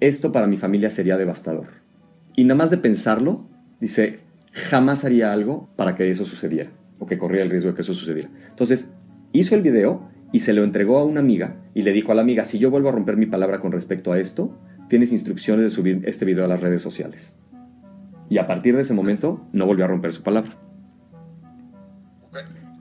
esto 0.00 0.32
para 0.32 0.46
mi 0.46 0.56
familia 0.56 0.90
sería 0.90 1.18
devastador. 1.18 1.68
Y 2.34 2.44
nada 2.44 2.56
más 2.56 2.70
de 2.70 2.78
pensarlo, 2.78 3.46
dice, 3.80 4.20
jamás 4.52 5.04
haría 5.04 5.32
algo 5.32 5.68
para 5.76 5.94
que 5.94 6.10
eso 6.10 6.24
sucediera, 6.24 6.70
o 6.98 7.06
que 7.06 7.18
corría 7.18 7.42
el 7.42 7.50
riesgo 7.50 7.70
de 7.70 7.76
que 7.76 7.82
eso 7.82 7.94
sucediera. 7.94 8.30
Entonces, 8.48 8.90
hizo 9.32 9.54
el 9.54 9.62
video 9.62 10.08
y 10.32 10.40
se 10.40 10.54
lo 10.54 10.64
entregó 10.64 10.98
a 10.98 11.04
una 11.04 11.20
amiga 11.20 11.56
y 11.74 11.82
le 11.82 11.92
dijo 11.92 12.12
a 12.12 12.14
la 12.14 12.22
amiga, 12.22 12.44
si 12.44 12.58
yo 12.58 12.70
vuelvo 12.70 12.88
a 12.88 12.92
romper 12.92 13.18
mi 13.18 13.26
palabra 13.26 13.60
con 13.60 13.72
respecto 13.72 14.12
a 14.12 14.18
esto, 14.18 14.58
tienes 14.92 15.10
instrucciones 15.10 15.64
de 15.64 15.70
subir 15.70 16.02
este 16.04 16.26
video 16.26 16.44
a 16.44 16.48
las 16.48 16.60
redes 16.60 16.82
sociales. 16.82 17.34
Y 18.28 18.36
a 18.36 18.46
partir 18.46 18.76
de 18.76 18.82
ese 18.82 18.92
momento 18.92 19.40
no 19.50 19.64
volvió 19.64 19.86
a 19.86 19.88
romper 19.88 20.12
su 20.12 20.22
palabra. 20.22 20.52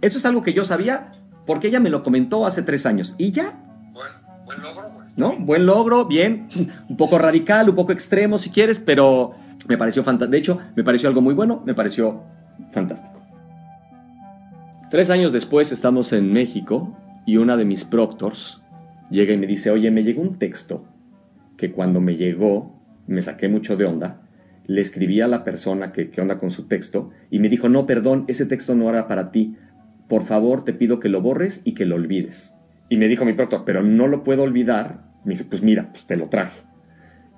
Esto 0.02 0.18
es 0.18 0.26
algo 0.26 0.44
que 0.44 0.52
yo 0.52 0.66
sabía 0.66 1.14
porque 1.48 1.70
ella 1.70 1.80
me 1.80 1.90
lo 1.90 2.04
comentó 2.04 2.46
hace 2.46 2.64
tres 2.64 2.86
años. 2.86 3.16
Y 3.18 3.32
ya. 3.32 3.64
Buen, 4.44 4.62
logro, 4.62 4.90
güey. 4.94 5.08
¿No? 5.16 5.38
Buen 5.38 5.66
logro, 5.66 6.04
bien. 6.06 6.50
Un 6.90 6.98
poco 6.98 7.18
radical, 7.18 7.70
un 7.70 7.76
poco 7.76 7.94
extremo 7.94 8.38
si 8.38 8.50
quieres, 8.50 8.78
pero 8.78 9.36
me 9.70 9.78
pareció 9.78 10.04
fantástico. 10.04 10.32
De 10.32 10.38
hecho, 10.38 10.60
me 10.76 10.84
pareció 10.84 11.08
algo 11.08 11.22
muy 11.22 11.34
bueno, 11.34 11.64
me 11.66 11.74
pareció 11.74 12.24
fantástico. 12.72 13.22
Tres 14.90 15.10
años 15.10 15.32
después 15.32 15.72
estamos 15.72 16.12
en 16.12 16.34
México 16.34 16.94
y 17.26 17.38
una 17.38 17.56
de 17.56 17.64
mis 17.64 17.86
proctors 17.86 18.62
llega 19.10 19.32
y 19.32 19.38
me 19.38 19.48
dice, 19.48 19.72
oye, 19.72 19.90
me 19.92 20.04
llegó 20.04 20.22
un 20.22 20.38
texto 20.38 20.91
que 21.62 21.72
cuando 21.72 22.02
me 22.02 22.16
llegó 22.16 22.82
me 23.06 23.22
saqué 23.22 23.48
mucho 23.48 23.78
de 23.78 23.86
onda, 23.86 24.28
le 24.66 24.82
escribí 24.82 25.22
a 25.22 25.28
la 25.28 25.44
persona 25.44 25.92
que, 25.92 26.10
que 26.10 26.20
onda 26.20 26.40
con 26.40 26.50
su 26.50 26.68
texto 26.68 27.12
y 27.30 27.38
me 27.38 27.50
dijo, 27.50 27.70
no, 27.70 27.86
perdón, 27.86 28.26
ese 28.28 28.48
texto 28.48 28.74
no 28.74 28.90
era 28.90 29.08
para 29.08 29.32
ti, 29.32 29.56
por 30.08 30.24
favor 30.24 30.66
te 30.66 30.74
pido 30.74 31.00
que 31.00 31.08
lo 31.08 31.22
borres 31.22 31.62
y 31.64 31.74
que 31.74 31.86
lo 31.86 31.98
olvides. 31.98 32.56
Y 32.90 32.98
me 32.98 33.08
dijo 33.08 33.26
mi 33.26 33.34
proctor, 33.34 33.62
pero 33.64 33.84
no 33.84 34.08
lo 34.08 34.24
puedo 34.24 34.42
olvidar. 34.42 35.04
Me 35.24 35.34
dice, 35.34 35.46
pues 35.46 35.62
mira, 35.62 35.90
pues 35.92 36.06
te 36.06 36.16
lo 36.16 36.30
traje. 36.30 36.64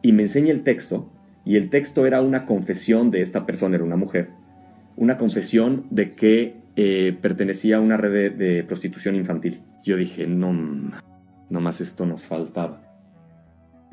Y 0.02 0.14
me 0.14 0.24
enseña 0.24 0.52
el 0.52 0.64
texto 0.64 1.12
y 1.44 1.58
el 1.58 1.70
texto 1.70 2.06
era 2.06 2.22
una 2.22 2.46
confesión 2.46 3.12
de 3.12 3.22
esta 3.22 3.46
persona, 3.46 3.76
era 3.76 3.84
una 3.84 3.98
mujer, 3.98 4.30
una 4.96 5.18
confesión 5.18 5.86
de 5.90 6.16
que 6.16 6.62
eh, 6.78 7.18
pertenecía 7.22 7.76
a 7.76 7.82
una 7.82 7.98
red 7.98 8.32
de, 8.32 8.64
prostitución 8.64 9.16
infantil. 9.16 9.60
Yo 9.84 9.98
dije, 9.98 10.28
no, 10.28 10.54
más 11.50 11.82
esto 11.82 12.06
nos 12.06 12.24
faltaba. 12.24 12.93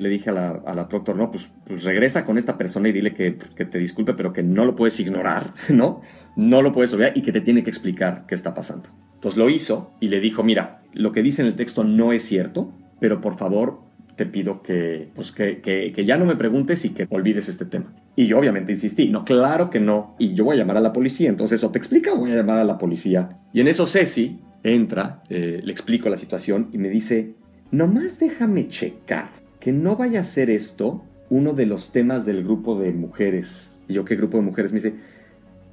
Le 0.01 0.09
dije 0.09 0.31
a 0.31 0.33
la, 0.33 0.49
a 0.49 0.89
proctor, 0.89 1.15
no, 1.15 1.31
pues, 1.31 1.51
pues, 1.67 1.85
regresa 1.85 2.25
con 2.25 2.39
esta 2.39 2.59
persona 2.59 2.89
y 2.89 2.93
dile 2.93 3.15
que, 3.15 3.37
que, 3.55 3.65
te 3.65 3.79
disculpe, 3.79 4.15
pero 4.15 4.33
que 4.33 4.43
no 4.43 4.65
lo 4.65 4.75
puedes 4.75 4.99
ignorar, 4.99 5.55
¿no? 5.69 6.01
No 6.37 6.63
lo 6.63 6.73
puedes 6.73 6.93
olvidar 6.93 7.13
y 7.15 7.23
que 7.23 7.33
te 7.33 7.41
tiene 7.41 7.63
que 7.63 7.71
explicar 7.71 8.25
qué 8.27 8.35
está 8.35 8.55
pasando. 8.55 8.89
Entonces 9.15 9.39
lo 9.39 9.49
hizo 9.51 9.93
y 10.01 10.09
le 10.09 10.21
dijo, 10.21 10.43
mira, 10.43 10.83
lo 10.93 11.13
que 11.13 11.23
dice 11.23 11.43
en 11.43 11.49
el 11.49 11.55
texto 11.55 11.85
no 11.85 12.13
es 12.13 12.25
cierto, 12.25 12.73
pero 12.99 13.21
por 13.21 13.37
favor 13.37 13.81
te 14.17 14.27
pido 14.27 14.63
que, 14.63 15.09
pues 15.15 15.33
que, 15.33 15.63
que, 15.63 16.05
ya 16.05 16.19
no 16.19 16.27
me 16.27 16.37
preguntes 16.37 16.85
y 16.85 16.91
que 16.91 17.07
olvides 17.09 17.49
este 17.49 17.65
tema. 17.65 17.95
Y 18.17 18.27
yo 18.27 18.39
obviamente 18.39 18.73
insistí, 18.73 19.09
no, 19.09 19.25
claro 19.25 19.71
que 19.71 19.81
no, 19.81 20.15
y 20.19 20.35
yo 20.35 20.45
voy 20.45 20.57
a 20.57 20.59
llamar 20.59 20.77
a 20.77 20.81
la 20.81 20.93
policía, 20.93 21.31
entonces 21.31 21.65
o 21.65 21.71
te 21.71 21.79
explica 21.79 22.13
voy 22.13 22.33
a 22.33 22.37
llamar 22.37 22.59
a 22.59 22.65
la 22.65 22.77
policía. 22.77 23.31
Y 23.53 23.61
en 23.61 23.69
eso 23.69 23.87
Ceci 23.87 24.39
entra, 24.63 25.23
eh, 25.31 25.63
le 25.65 25.73
explico 25.73 26.11
la 26.11 26.17
situación 26.17 26.69
y 26.71 26.77
me 26.77 26.91
dice, 26.91 27.35
nomás 27.71 28.19
déjame 28.21 28.69
checar 28.69 29.40
que 29.61 29.73
no 29.73 29.97
vaya 29.97 30.21
a 30.21 30.25
ser 30.25 30.51
esto 30.51 31.05
uno 31.29 31.53
de 31.53 31.67
los 31.67 31.93
temas 31.93 32.27
del 32.27 32.43
grupo 32.43 32.79
de 32.79 32.93
mujeres. 32.93 33.73
Y 33.89 33.95
yo, 33.95 34.05
¿qué 34.05 34.17
grupo 34.17 34.39
de 34.39 34.43
mujeres? 34.43 34.73
Me 34.73 34.81
dice, 34.81 34.95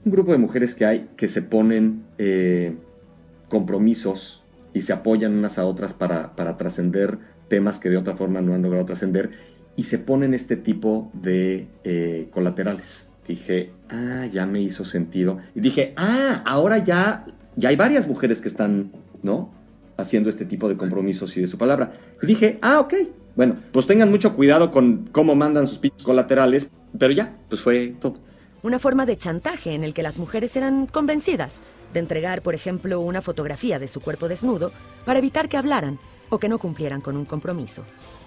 un 0.06 0.12
grupo 0.12 0.32
de 0.32 0.38
mujeres 0.38 0.76
que 0.76 0.86
hay 0.86 1.10
que 1.18 1.28
se 1.28 1.42
ponen 1.42 2.04
eh, 2.18 2.76
compromisos 3.50 4.44
y 4.74 4.82
se 4.82 4.94
apoyan 4.94 5.34
unas 5.34 5.58
a 5.58 5.66
otras 5.66 5.94
para, 5.94 6.36
para 6.36 6.58
trascender 6.58 7.18
temas 7.48 7.80
que 7.80 7.90
de 7.90 7.98
otra 7.98 8.16
forma 8.16 8.42
no 8.42 8.54
han 8.54 8.62
logrado 8.62 8.86
trascender 8.86 9.32
y 9.76 9.84
se 9.84 10.00
ponen 10.00 10.34
este 10.34 10.58
tipo 10.58 11.10
de 11.14 11.68
eh, 11.84 12.28
colaterales. 12.32 13.12
Dije, 13.28 13.72
ah, 13.90 14.26
ya 14.26 14.46
me 14.46 14.62
hizo 14.62 14.86
sentido. 14.86 15.38
Y 15.54 15.62
dije, 15.62 15.94
ah, 15.98 16.42
ahora 16.46 16.80
ya, 16.80 17.26
ya 17.56 17.70
hay 17.70 17.76
varias 17.76 18.08
mujeres 18.08 18.42
que 18.42 18.48
están, 18.48 18.92
¿no? 19.22 19.52
Haciendo 19.98 20.30
este 20.30 20.46
tipo 20.46 20.68
de 20.68 20.78
compromisos 20.78 21.36
y 21.38 21.42
de 21.42 21.48
su 21.48 21.58
palabra. 21.58 21.94
Y 22.22 22.26
dije, 22.26 22.58
ah, 22.62 22.80
ok. 22.80 22.94
Bueno, 23.38 23.56
pues 23.72 23.86
tengan 23.86 24.10
mucho 24.10 24.36
cuidado 24.36 24.72
con 24.72 25.10
cómo 25.12 25.36
mandan 25.36 25.68
sus 25.68 25.78
pichos 25.78 26.04
colaterales, 26.04 26.72
pero 26.98 27.14
ya, 27.14 27.38
pues 27.48 27.62
fue 27.62 27.96
todo. 28.00 28.18
Una 28.64 28.80
forma 28.80 29.06
de 29.06 29.16
chantaje 29.16 29.76
en 29.76 29.84
el 29.84 29.94
que 29.94 30.02
las 30.02 30.18
mujeres 30.18 30.56
eran 30.56 30.88
convencidas 30.88 31.62
de 31.94 32.00
entregar, 32.00 32.42
por 32.42 32.56
ejemplo, 32.56 33.00
una 33.00 33.22
fotografía 33.22 33.78
de 33.78 33.88
su 33.88 34.02
cuerpo 34.02 34.28
desnudo 34.28 34.72
para 35.06 35.20
evitar 35.20 35.50
que 35.50 35.58
hablaran 35.58 36.00
o 36.30 36.40
que 36.40 36.50
no 36.50 36.58
cumplieran 36.58 37.00
con 37.00 37.16
un 37.16 37.26
compromiso. 37.26 37.84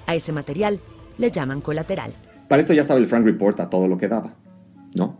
A 0.07 0.15
ese 0.15 0.31
material 0.31 0.79
le 1.19 1.33
llaman 1.33 1.61
colateral. 1.61 2.13
Para 2.49 2.63
esto 2.63 2.73
ya 2.73 2.83
estaba 2.83 3.01
el 3.01 3.07
Frank 3.09 3.25
Report 3.25 3.59
a 3.59 3.69
todo 3.69 3.89
lo 3.89 3.99
que 3.99 4.07
daba, 4.07 4.37
¿no? 4.95 5.19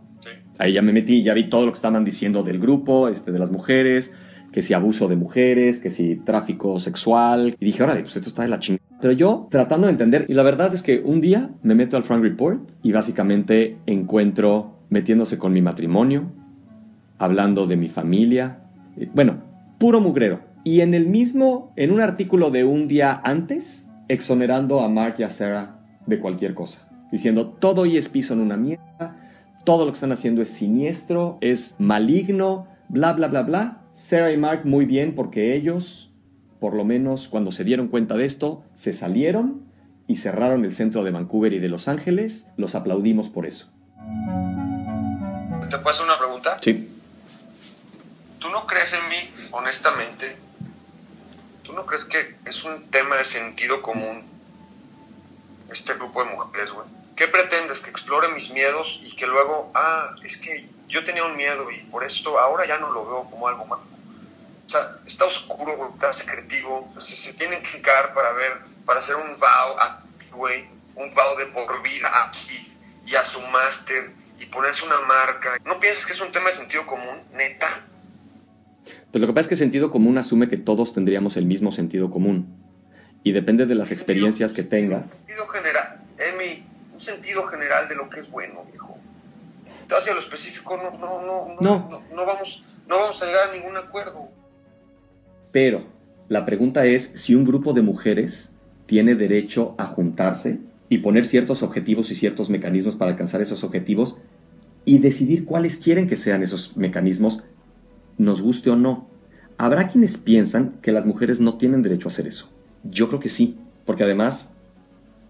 Ahí 0.57 0.71
ya 0.73 0.81
me 0.81 0.93
metí, 0.93 1.21
ya 1.21 1.33
vi 1.33 1.49
todo 1.49 1.65
lo 1.65 1.73
que 1.73 1.77
estaban 1.77 2.05
diciendo 2.05 2.43
del 2.43 2.59
grupo, 2.59 3.09
este, 3.09 3.33
de 3.33 3.39
las 3.39 3.51
mujeres, 3.51 4.13
que 4.53 4.63
si 4.63 4.73
abuso 4.73 5.09
de 5.09 5.17
mujeres, 5.17 5.79
que 5.79 5.91
si 5.91 6.15
tráfico 6.15 6.79
sexual. 6.79 7.55
Y 7.59 7.65
dije, 7.65 7.83
órale, 7.83 8.01
pues 8.01 8.15
esto 8.15 8.29
está 8.29 8.43
de 8.43 8.47
la 8.47 8.59
chingada. 8.59 8.80
Pero 9.01 9.13
yo 9.13 9.47
tratando 9.49 9.87
de 9.87 9.93
entender, 9.93 10.25
y 10.27 10.33
la 10.33 10.43
verdad 10.43 10.73
es 10.73 10.83
que 10.83 10.99
un 10.99 11.21
día 11.21 11.49
me 11.63 11.75
meto 11.75 11.97
al 11.97 12.03
Frank 12.03 12.21
Report 12.21 12.69
y 12.83 12.91
básicamente 12.91 13.77
encuentro 13.87 14.77
metiéndose 14.89 15.37
con 15.37 15.53
mi 15.53 15.61
matrimonio, 15.61 16.31
hablando 17.17 17.65
de 17.65 17.77
mi 17.77 17.89
familia, 17.89 18.61
bueno, 19.13 19.41
puro 19.79 19.99
mugrero. 20.01 20.41
Y 20.63 20.81
en 20.81 20.93
el 20.93 21.07
mismo, 21.07 21.73
en 21.75 21.91
un 21.91 22.01
artículo 22.01 22.51
de 22.51 22.63
un 22.63 22.87
día 22.87 23.19
antes, 23.23 23.89
exonerando 24.07 24.81
a 24.81 24.89
Mark 24.89 25.15
y 25.17 25.23
a 25.23 25.29
Sarah 25.29 25.79
de 26.05 26.19
cualquier 26.19 26.53
cosa. 26.53 26.87
Diciendo, 27.11 27.47
todo 27.47 27.85
ESP 27.85 28.21
son 28.21 28.39
una 28.39 28.57
mierda, 28.57 29.17
todo 29.63 29.85
lo 29.85 29.91
que 29.91 29.95
están 29.95 30.11
haciendo 30.11 30.41
es 30.41 30.49
siniestro, 30.49 31.37
es 31.41 31.75
maligno, 31.79 32.67
bla, 32.89 33.13
bla, 33.13 33.27
bla, 33.27 33.41
bla. 33.43 33.81
Sarah 33.93 34.31
y 34.31 34.37
Mark 34.37 34.61
muy 34.65 34.85
bien 34.85 35.15
porque 35.15 35.55
ellos, 35.55 36.10
por 36.61 36.75
lo 36.75 36.85
menos 36.85 37.27
cuando 37.27 37.51
se 37.51 37.65
dieron 37.65 37.89
cuenta 37.89 38.15
de 38.15 38.23
esto, 38.23 38.63
se 38.75 38.93
salieron 38.93 39.63
y 40.07 40.17
cerraron 40.17 40.63
el 40.63 40.71
centro 40.71 41.03
de 41.03 41.11
Vancouver 41.11 41.51
y 41.51 41.59
de 41.59 41.67
Los 41.67 41.89
Ángeles. 41.89 42.47
Los 42.55 42.75
aplaudimos 42.75 43.29
por 43.29 43.45
eso. 43.45 43.67
¿Te 45.69 45.77
puedo 45.77 45.89
hacer 45.89 46.05
una 46.05 46.17
pregunta? 46.17 46.57
Sí. 46.61 46.87
¿Tú 48.39 48.49
no 48.49 48.67
crees 48.67 48.93
en 48.93 49.09
mí, 49.09 49.29
honestamente, 49.51 50.37
¿Tú 51.63 51.73
no 51.73 51.85
crees 51.85 52.05
que 52.05 52.35
es 52.45 52.63
un 52.65 52.89
tema 52.89 53.15
de 53.15 53.23
sentido 53.23 53.81
común 53.81 54.23
este 55.71 55.93
grupo 55.93 56.23
de 56.23 56.31
mujeres, 56.31 56.69
güey? 56.71 56.85
¿Qué 57.15 57.27
pretendes? 57.27 57.79
¿Que 57.79 57.89
explore 57.89 58.27
mis 58.33 58.51
miedos 58.51 58.99
y 59.03 59.15
que 59.15 59.25
luego, 59.25 59.71
ah, 59.73 60.15
es 60.23 60.37
que 60.37 60.67
yo 60.89 61.03
tenía 61.03 61.23
un 61.23 61.37
miedo 61.37 61.71
y 61.71 61.77
por 61.83 62.03
esto 62.03 62.37
ahora 62.39 62.67
ya 62.67 62.77
no 62.77 62.91
lo 62.91 63.05
veo 63.05 63.23
como 63.29 63.47
algo 63.47 63.65
malo? 63.65 63.83
Sea, 64.71 64.95
está 65.05 65.25
oscuro, 65.25 65.91
está 65.93 66.13
secretivo, 66.13 66.93
se, 66.97 67.17
se 67.17 67.33
tienen 67.33 67.61
que 67.61 67.79
encar 67.79 68.13
para 68.13 68.31
ver, 68.31 68.53
para 68.85 68.99
hacer 68.99 69.17
un 69.17 69.37
vow 69.37 69.77
a 69.77 70.01
güey, 70.31 70.63
un 70.95 71.13
vow 71.13 71.37
de 71.37 71.47
por 71.47 71.83
vida 71.83 72.09
aquí 72.25 72.77
y 73.05 73.15
a 73.15 73.21
su 73.21 73.41
máster 73.41 74.11
y 74.39 74.45
ponerse 74.45 74.85
una 74.85 75.01
marca. 75.01 75.57
¿No 75.65 75.77
piensas 75.77 76.05
que 76.05 76.13
es 76.13 76.21
un 76.21 76.31
tema 76.31 76.45
de 76.45 76.55
sentido 76.55 76.87
común, 76.87 77.19
neta? 77.33 77.85
Pues 79.11 79.19
lo 79.19 79.27
que 79.27 79.33
pasa 79.33 79.41
es 79.41 79.47
que 79.49 79.55
sentido 79.57 79.91
común 79.91 80.17
asume 80.17 80.47
que 80.47 80.55
todos 80.55 80.93
tendríamos 80.93 81.35
el 81.35 81.45
mismo 81.45 81.73
sentido 81.73 82.09
común. 82.09 82.57
Y 83.23 83.33
depende 83.33 83.65
de 83.65 83.75
las 83.75 83.91
experiencias 83.91 84.53
que 84.53 84.63
tengas. 84.63 85.05
Un 85.05 85.11
sentido 85.11 85.47
general, 85.49 86.01
Emi, 86.17 86.65
un 86.93 87.01
sentido 87.01 87.45
general 87.47 87.89
de 87.89 87.95
lo 87.95 88.09
que 88.09 88.21
es 88.21 88.31
bueno, 88.31 88.63
viejo. 88.71 88.97
Entonces, 89.81 89.97
hacia 89.97 90.13
lo 90.13 90.21
específico 90.21 90.77
no, 90.77 90.91
no, 90.97 91.21
no, 91.21 91.55
no, 91.59 92.03
no. 92.15 92.25
vamos, 92.25 92.63
no 92.87 92.97
vamos 92.97 93.21
a 93.21 93.25
llegar 93.25 93.49
a 93.49 93.51
ningún 93.51 93.75
acuerdo. 93.75 94.29
Pero 95.51 95.83
la 96.29 96.45
pregunta 96.45 96.85
es 96.85 97.11
si 97.15 97.35
un 97.35 97.45
grupo 97.45 97.73
de 97.73 97.81
mujeres 97.81 98.51
tiene 98.85 99.15
derecho 99.15 99.75
a 99.77 99.85
juntarse 99.85 100.59
y 100.89 100.99
poner 100.99 101.25
ciertos 101.25 101.63
objetivos 101.63 102.11
y 102.11 102.15
ciertos 102.15 102.49
mecanismos 102.49 102.95
para 102.95 103.11
alcanzar 103.11 103.41
esos 103.41 103.63
objetivos 103.63 104.17
y 104.85 104.99
decidir 104.99 105.45
cuáles 105.45 105.77
quieren 105.77 106.07
que 106.07 106.15
sean 106.15 106.43
esos 106.43 106.75
mecanismos 106.75 107.43
nos 108.17 108.41
guste 108.41 108.69
o 108.69 108.75
no. 108.75 109.07
Habrá 109.57 109.87
quienes 109.87 110.17
piensan 110.17 110.73
que 110.81 110.91
las 110.91 111.05
mujeres 111.05 111.39
no 111.39 111.57
tienen 111.57 111.81
derecho 111.81 112.07
a 112.07 112.11
hacer 112.11 112.27
eso. 112.27 112.49
Yo 112.83 113.07
creo 113.07 113.19
que 113.19 113.29
sí, 113.29 113.57
porque 113.85 114.03
además, 114.03 114.53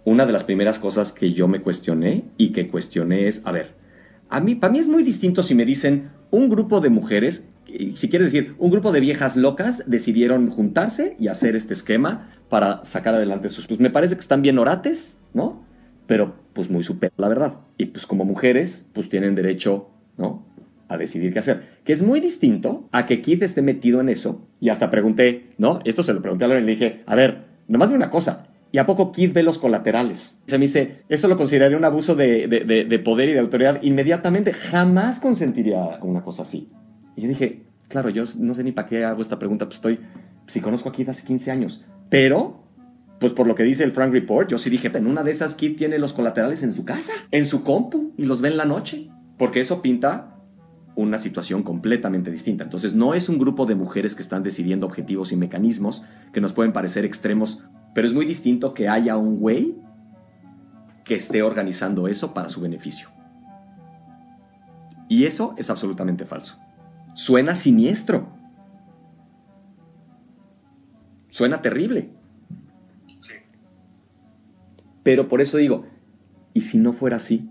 una 0.05 0.25
de 0.25 0.33
las 0.33 0.43
primeras 0.43 0.79
cosas 0.79 1.11
que 1.11 1.33
yo 1.33 1.47
me 1.47 1.61
cuestioné 1.61 2.25
y 2.37 2.49
que 2.49 2.67
cuestioné 2.67 3.27
es, 3.27 3.41
a 3.45 3.51
ver, 3.51 3.75
a 4.29 4.39
mí, 4.39 4.55
para 4.55 4.71
mí 4.71 4.79
es 4.79 4.87
muy 4.87 5.03
distinto 5.03 5.43
si 5.43 5.53
me 5.53 5.65
dicen 5.65 6.09
un 6.31 6.49
grupo 6.49 6.79
de 6.79 6.89
mujeres, 6.89 7.47
si 7.95 8.09
quieres 8.09 8.31
decir, 8.31 8.55
un 8.57 8.71
grupo 8.71 8.91
de 8.91 8.99
viejas 8.99 9.35
locas 9.35 9.83
decidieron 9.87 10.49
juntarse 10.49 11.15
y 11.19 11.27
hacer 11.27 11.55
este 11.55 11.73
esquema 11.73 12.29
para 12.49 12.83
sacar 12.83 13.13
adelante 13.13 13.49
sus... 13.49 13.67
Pues 13.67 13.79
me 13.79 13.89
parece 13.89 14.15
que 14.15 14.21
están 14.21 14.41
bien 14.41 14.59
orates, 14.59 15.19
¿no? 15.33 15.65
Pero 16.07 16.35
pues 16.53 16.69
muy 16.69 16.83
super, 16.83 17.11
la 17.17 17.29
verdad. 17.29 17.55
Y 17.77 17.85
pues 17.85 18.05
como 18.05 18.25
mujeres, 18.25 18.87
pues 18.93 19.09
tienen 19.09 19.35
derecho, 19.35 19.89
¿no? 20.17 20.51
a 20.91 20.97
decidir 20.97 21.33
qué 21.33 21.39
hacer. 21.39 21.63
Que 21.83 21.93
es 21.93 22.01
muy 22.01 22.19
distinto 22.19 22.87
a 22.91 23.05
que 23.05 23.21
Keith 23.21 23.43
esté 23.43 23.61
metido 23.61 24.01
en 24.01 24.09
eso. 24.09 24.45
Y 24.59 24.69
hasta 24.69 24.91
pregunté, 24.91 25.53
¿no? 25.57 25.79
Esto 25.85 26.03
se 26.03 26.13
lo 26.13 26.21
pregunté 26.21 26.45
a 26.45 26.47
Loren 26.49 26.63
y 26.63 26.67
le 26.67 26.73
dije, 26.73 27.03
a 27.05 27.15
ver, 27.15 27.45
nomás 27.67 27.89
de 27.89 27.95
una 27.95 28.11
cosa. 28.11 28.47
¿Y 28.73 28.77
a 28.77 28.85
poco 28.85 29.11
Keith 29.11 29.33
ve 29.33 29.43
los 29.43 29.57
colaterales? 29.57 30.39
Se 30.47 30.57
me 30.57 30.65
dice, 30.65 31.03
eso 31.09 31.27
lo 31.27 31.37
consideraría 31.37 31.77
un 31.77 31.83
abuso 31.83 32.15
de, 32.15 33.01
poder 33.03 33.29
y 33.29 33.33
de 33.33 33.39
autoridad. 33.39 33.81
Inmediatamente 33.81 34.53
jamás 34.53 35.19
consentiría 35.19 35.99
una 36.01 36.23
cosa 36.23 36.43
así. 36.43 36.69
Y 37.15 37.21
yo 37.21 37.29
dije, 37.29 37.65
claro, 37.87 38.09
yo 38.09 38.23
no 38.37 38.53
sé 38.53 38.63
ni 38.63 38.71
para 38.71 38.87
qué 38.87 39.03
hago 39.05 39.21
esta 39.21 39.39
pregunta, 39.39 39.65
pues 39.65 39.75
estoy 39.75 39.99
Si 40.47 40.59
conozco 40.59 40.89
a 40.89 40.91
Kid 40.91 41.09
hace 41.09 41.25
15 41.25 41.51
años. 41.51 41.85
Pero, 42.09 42.63
pues 43.19 43.33
por 43.33 43.47
lo 43.47 43.55
que 43.55 43.63
dice 43.63 43.83
el 43.83 43.91
Frank 43.91 44.11
Report, 44.11 44.49
yo 44.49 44.57
sí 44.57 44.69
dije, 44.69 44.91
en 44.93 45.07
una 45.07 45.23
de 45.23 45.31
esas 45.31 45.55
Kid 45.55 45.77
tiene 45.77 45.97
los 45.97 46.13
colaterales 46.13 46.63
en 46.63 46.73
su 46.73 46.83
casa, 46.83 47.13
en 47.31 47.45
su 47.45 47.63
compu, 47.63 48.13
y 48.17 48.25
los 48.25 48.41
ve 48.41 48.49
en 48.49 48.57
la 48.57 48.65
noche. 48.65 49.09
Porque 49.37 49.59
eso 49.59 49.81
pinta 49.81 50.31
una 50.95 51.17
situación 51.17 51.63
completamente 51.63 52.31
distinta. 52.31 52.63
Entonces 52.63 52.95
no 52.95 53.13
es 53.13 53.29
un 53.29 53.37
grupo 53.37 53.65
de 53.65 53.75
mujeres 53.75 54.15
que 54.15 54.21
están 54.21 54.43
decidiendo 54.43 54.85
objetivos 54.85 55.31
y 55.31 55.35
mecanismos 55.35 56.03
que 56.33 56.41
nos 56.41 56.53
pueden 56.53 56.73
parecer 56.73 57.05
extremos, 57.05 57.63
pero 57.93 58.07
es 58.07 58.13
muy 58.13 58.25
distinto 58.25 58.73
que 58.73 58.89
haya 58.89 59.17
un 59.17 59.39
güey 59.39 59.77
que 61.03 61.15
esté 61.15 61.43
organizando 61.43 62.07
eso 62.07 62.33
para 62.33 62.49
su 62.49 62.61
beneficio. 62.61 63.09
Y 65.07 65.25
eso 65.25 65.55
es 65.57 65.69
absolutamente 65.69 66.25
falso. 66.25 66.57
Suena 67.13 67.55
siniestro. 67.55 68.29
Suena 71.29 71.61
terrible. 71.61 72.09
Pero 75.03 75.27
por 75.27 75.41
eso 75.41 75.57
digo, 75.57 75.85
¿y 76.53 76.61
si 76.61 76.77
no 76.77 76.93
fuera 76.93 77.17
así? 77.17 77.49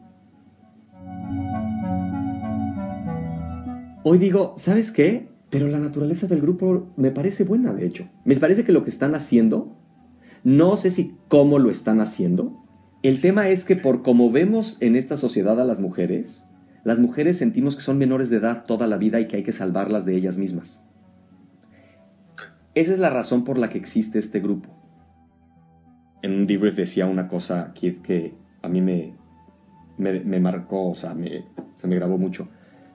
Hoy 4.03 4.19
digo, 4.19 4.55
¿sabes 4.57 4.93
qué? 4.93 5.29
Pero 5.51 5.67
la 5.67 5.79
naturaleza 5.79 6.27
del 6.27 6.41
grupo 6.41 6.93
me 6.97 7.11
parece 7.11 7.45
buena, 7.45 7.73
de 7.75 7.87
hecho. 7.87 8.09
Me 8.25 8.37
parece 8.37 8.65
que 8.65 8.73
lo 8.73 8.85
que 8.85 8.91
están 8.91 9.15
haciendo, 9.15 9.77
no 10.45 10.77
sé 10.77 10.91
si 10.91 11.17
cómo 11.29 11.59
lo 11.59 11.71
están 11.71 12.01
haciendo. 12.01 12.65
El 13.03 13.21
tema 13.21 13.49
es 13.49 13.65
que 13.65 13.77
por 13.77 14.03
como 14.03 14.31
vemos 14.31 14.77
en 14.81 14.95
esta 14.95 15.17
sociedad 15.17 15.61
a 15.61 15.65
las 15.65 15.81
mujeres, 15.81 16.50
las 16.85 16.99
mujeres 16.99 17.37
sentimos 17.37 17.77
que 17.77 17.83
son 17.83 17.99
menores 17.99 18.31
de 18.31 18.37
edad 18.37 18.65
toda 18.65 18.87
la 18.87 18.97
vida 18.97 19.21
y 19.21 19.27
que 19.27 19.37
hay 19.37 19.43
que 19.43 19.53
salvarlas 19.53 20.05
de 20.05 20.17
ellas 20.17 20.39
mismas. 20.39 20.85
Esa 22.75 22.93
es 22.93 22.99
la 22.99 23.11
razón 23.11 23.45
por 23.45 23.59
la 23.59 23.69
que 23.69 23.79
existe 23.79 24.19
este 24.19 24.41
grupo. 24.41 24.71
En 26.23 26.33
un 26.33 26.47
debrief 26.47 26.77
decía 26.77 27.07
una 27.07 27.29
cosa, 27.29 27.73
Kid, 27.75 27.99
que 27.99 28.35
a 28.63 28.69
mí 28.69 28.81
me, 28.81 29.15
me, 29.99 30.41
marcó, 30.41 30.91
o 30.91 30.95
sea, 30.95 31.17
se 31.77 31.87
me 31.89 31.97
grabó 31.97 32.19
mucho. 32.19 32.49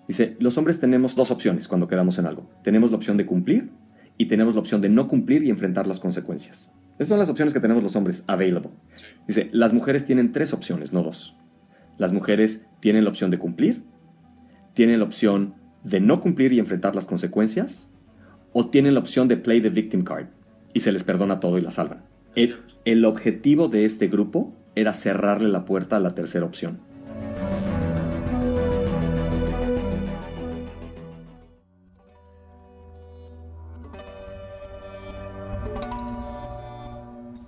Dice, 0.08 0.36
los 0.40 0.58
hombres 0.58 0.80
tenemos 0.80 1.16
dos 1.16 1.32
opciones 1.32 1.68
cuando 1.68 1.88
quedamos 1.88 2.18
en 2.20 2.28
algo. 2.28 2.50
Tenemos 2.64 2.92
la 2.92 2.98
opción 2.98 3.18
de 3.18 3.26
cumplir 3.26 3.72
y 4.18 4.26
tenemos 4.26 4.54
la 4.54 4.62
opción 4.62 4.82
de 4.82 4.90
no 4.90 5.08
cumplir 5.08 5.44
y 5.44 5.50
enfrentar 5.50 5.88
las 5.88 6.00
consecuencias. 6.00 6.72
Esas 6.98 7.10
son 7.10 7.20
las 7.20 7.30
opciones 7.30 7.54
que 7.54 7.60
tenemos 7.60 7.84
los 7.84 7.96
hombres, 7.96 8.24
available. 8.28 8.70
Dice, 9.28 9.50
las 9.52 9.74
mujeres 9.74 10.06
tienen 10.06 10.32
tres 10.32 10.54
opciones, 10.54 10.94
no 10.94 11.04
dos. 11.04 11.36
Las 11.98 12.14
mujeres 12.14 12.68
tienen 12.80 13.04
la 13.04 13.10
opción 13.10 13.32
de 13.32 13.40
cumplir, 13.40 13.84
tienen 14.74 15.00
la 15.00 15.06
opción 15.06 15.56
de 15.84 16.02
no 16.02 16.20
cumplir 16.20 16.52
y 16.54 16.60
enfrentar 16.60 16.96
las 16.96 17.06
consecuencias, 17.06 17.92
o 18.54 18.70
tienen 18.70 18.94
la 18.94 19.00
opción 19.00 19.28
de 19.28 19.38
play 19.38 19.62
the 19.62 19.70
victim 19.70 20.04
card 20.04 20.28
y 20.74 20.80
se 20.80 20.92
les 20.92 21.04
perdona 21.04 21.40
todo 21.40 21.58
y 21.58 21.62
la 21.62 21.72
salvan. 21.72 22.04
El, 22.36 22.58
el 22.86 23.06
objetivo 23.06 23.68
de 23.68 23.86
este 23.86 24.08
grupo 24.08 24.54
era 24.76 24.94
cerrarle 24.94 25.50
la 25.50 25.66
puerta 25.66 25.98
a 25.98 26.00
la 26.00 26.16
tercera 26.16 26.46
opción. 26.46 26.80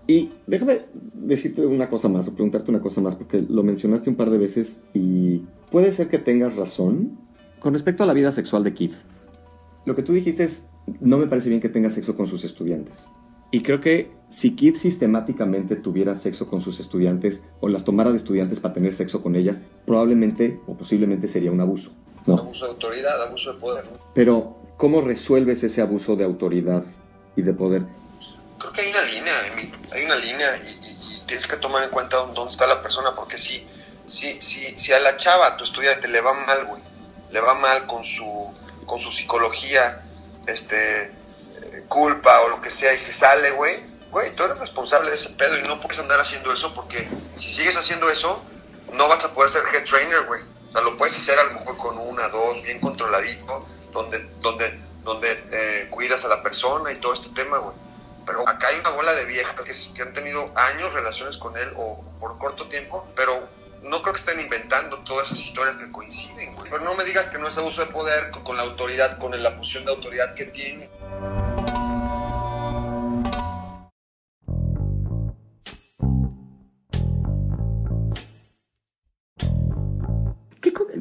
Y 0.08 0.32
déjame 0.48 0.86
decirte 1.14 1.66
una 1.66 1.90
cosa 1.90 2.08
más 2.08 2.28
o 2.30 2.34
preguntarte 2.34 2.72
una 2.72 2.82
cosa 2.82 3.02
más, 3.02 3.16
porque 3.16 3.44
lo 3.48 3.62
mencionaste 3.62 4.10
un 4.10 4.16
par 4.16 4.30
de 4.30 4.38
veces 4.38 4.84
y 4.94 5.42
puede 5.70 5.92
ser 5.92 6.08
que 6.08 6.18
tengas 6.18 6.56
razón 6.56 7.20
con 7.60 7.74
respecto 7.74 8.04
a 8.04 8.08
la 8.08 8.14
vida 8.14 8.32
sexual 8.32 8.64
de 8.64 8.74
Keith. 8.74 8.96
Lo 9.86 9.96
que 9.96 10.04
tú 10.04 10.14
dijiste 10.14 10.46
es, 10.46 10.68
no 11.02 11.18
me 11.18 11.28
parece 11.28 11.50
bien 11.50 11.62
que 11.62 11.68
tenga 11.68 11.90
sexo 11.90 12.16
con 12.16 12.26
sus 12.26 12.46
estudiantes. 12.46 13.10
Y 13.52 13.62
creo 13.62 13.82
que 13.82 14.12
si 14.30 14.56
Keith 14.56 14.76
sistemáticamente 14.76 15.76
tuviera 15.76 16.16
sexo 16.16 16.50
con 16.50 16.62
sus 16.62 16.80
estudiantes 16.80 17.44
o 17.60 17.68
las 17.68 17.84
tomara 17.84 18.12
de 18.12 18.18
estudiantes 18.18 18.62
para 18.62 18.74
tener 18.74 18.94
sexo 18.94 19.22
con 19.22 19.36
ellas, 19.36 19.62
probablemente 19.86 20.62
o 20.68 20.78
posiblemente 20.78 21.28
sería 21.28 21.52
un 21.52 21.60
abuso. 21.60 21.92
¿no? 22.26 22.38
Abuso 22.38 22.66
de 22.66 22.72
autoridad, 22.72 23.28
abuso 23.28 23.54
de 23.54 23.60
poder. 23.60 23.84
Pero, 24.14 24.58
¿cómo 24.78 25.02
resuelves 25.02 25.64
ese 25.64 25.82
abuso 25.82 26.16
de 26.16 26.24
autoridad 26.24 26.84
y 27.36 27.42
de 27.42 27.54
poder? 27.54 27.84
creo 28.58 28.74
que 28.74 28.82
hay 28.82 28.90
una 28.90 29.04
línea, 29.04 29.37
hay 29.98 30.06
una 30.06 30.16
línea 30.16 30.58
y, 30.58 31.24
tienes 31.26 31.46
que 31.46 31.58
tomar 31.58 31.84
en 31.84 31.90
cuenta 31.90 32.18
dónde 32.18 32.52
está 32.52 32.66
la 32.68 32.82
persona, 32.82 33.14
porque 33.14 33.38
si, 33.38 33.68
si, 34.06 34.42
si, 34.42 34.78
si 34.78 34.94
a 34.94 35.00
la 35.02 35.18
chava, 35.18 35.58
tu 35.58 35.66
estudiante, 35.66 36.08
le 36.08 36.22
va 36.22 36.32
mal, 36.32 36.64
güey, 36.64 36.82
le 37.32 37.42
va 37.42 37.54
mal 37.54 37.86
con 37.86 38.06
su, 38.06 38.54
con 38.86 38.98
su 39.00 39.12
psicología, 39.12 40.04
este, 40.46 41.02
eh, 41.02 41.86
culpa 41.90 42.40
o 42.42 42.48
lo 42.48 42.62
que 42.62 42.70
sea, 42.70 42.94
y 42.94 42.98
se 42.98 43.12
sale, 43.12 43.52
güey, 43.52 43.84
güey, 44.10 44.34
tú 44.36 44.44
eres 44.44 44.58
responsable 44.58 45.10
de 45.10 45.16
ese 45.16 45.32
pedo 45.32 45.58
y 45.58 45.64
no 45.64 45.82
puedes 45.82 46.00
andar 46.00 46.18
haciendo 46.22 46.54
eso 46.54 46.74
porque 46.74 47.10
si 47.36 47.50
sigues 47.50 47.76
haciendo 47.76 48.10
eso, 48.10 48.42
no 48.94 49.10
vas 49.10 49.26
a 49.26 49.34
poder 49.34 49.50
ser 49.50 49.64
head 49.74 49.84
trainer, 49.84 50.24
güey. 50.28 50.42
O 50.70 50.72
sea, 50.72 50.82
lo 50.82 50.96
puedes 50.96 51.18
hacer 51.18 51.38
a 51.40 51.44
lo 51.44 51.60
mejor 51.60 51.76
con 51.76 51.98
una, 51.98 52.30
dos, 52.30 52.64
bien 52.64 52.80
controladito, 52.80 53.68
donde, 53.92 54.20
donde, 54.40 54.80
donde 55.04 55.44
eh, 55.52 55.88
cuidas 55.90 56.24
a 56.24 56.30
la 56.30 56.42
persona 56.42 56.90
y 56.90 56.96
todo 57.02 57.12
este 57.12 57.28
tema, 57.36 57.58
güey 57.58 57.87
pero 58.28 58.48
acá 58.48 58.68
hay 58.68 58.80
una 58.80 58.92
bola 58.92 59.14
de 59.14 59.26
viejas 59.26 59.56
que, 59.62 60.02
han 60.02 60.14
tenido 60.14 60.52
años 60.56 60.94
relaciones 60.94 61.38
con 61.38 61.58
él 61.58 61.70
o 61.78 62.04
por 62.20 62.38
corto 62.38 62.68
tiempo, 62.68 63.08
pero 63.16 63.48
no 63.84 64.02
creo 64.02 64.14
que 64.14 64.20
estén 64.20 64.42
inventando 64.42 64.98
todas 65.00 65.28
esas 65.28 65.40
historias 65.40 65.78
que 65.78 65.90
coinciden, 65.90 66.54
güey. 66.54 66.70
Pero 66.70 66.84
no 66.84 66.94
me 66.94 67.06
digas 67.06 67.30
que 67.30 67.40
no 67.40 67.48
es 67.48 67.58
abuso 67.58 67.86
de 67.86 67.88
poder 67.88 68.30
con, 68.32 68.58
la 68.58 68.64
autoridad, 68.64 69.18
con 69.18 69.42
la 69.42 69.56
posición 69.56 69.86
de 69.86 69.92
autoridad 69.92 70.34
que 70.36 70.46
tiene. 70.46 70.90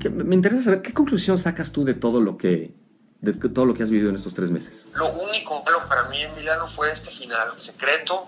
me 0.09 0.37
interesa 0.37 0.63
saber 0.63 0.83
qué 0.83 0.93
conclusión 0.93 1.37
sacas 1.37 1.73
tú 1.73 1.85
de 1.85 1.95
todo 1.95 2.21
lo 2.21 2.39
que 2.39 2.86
de 3.21 3.33
todo 3.49 3.65
lo 3.65 3.75
que 3.75 3.83
has 3.83 3.91
vivido 3.91 4.11
en 4.11 4.17
estos 4.17 4.35
tres 4.35 4.51
meses? 4.51 4.89
Lo 4.95 5.11
único 5.11 5.63
malo 5.63 5.87
para 5.89 6.05
mí 6.05 6.23
en 6.23 6.35
Milano 6.35 6.69
fue 6.69 6.93
este 6.93 7.11
final 7.11 7.53
secreto 7.59 8.27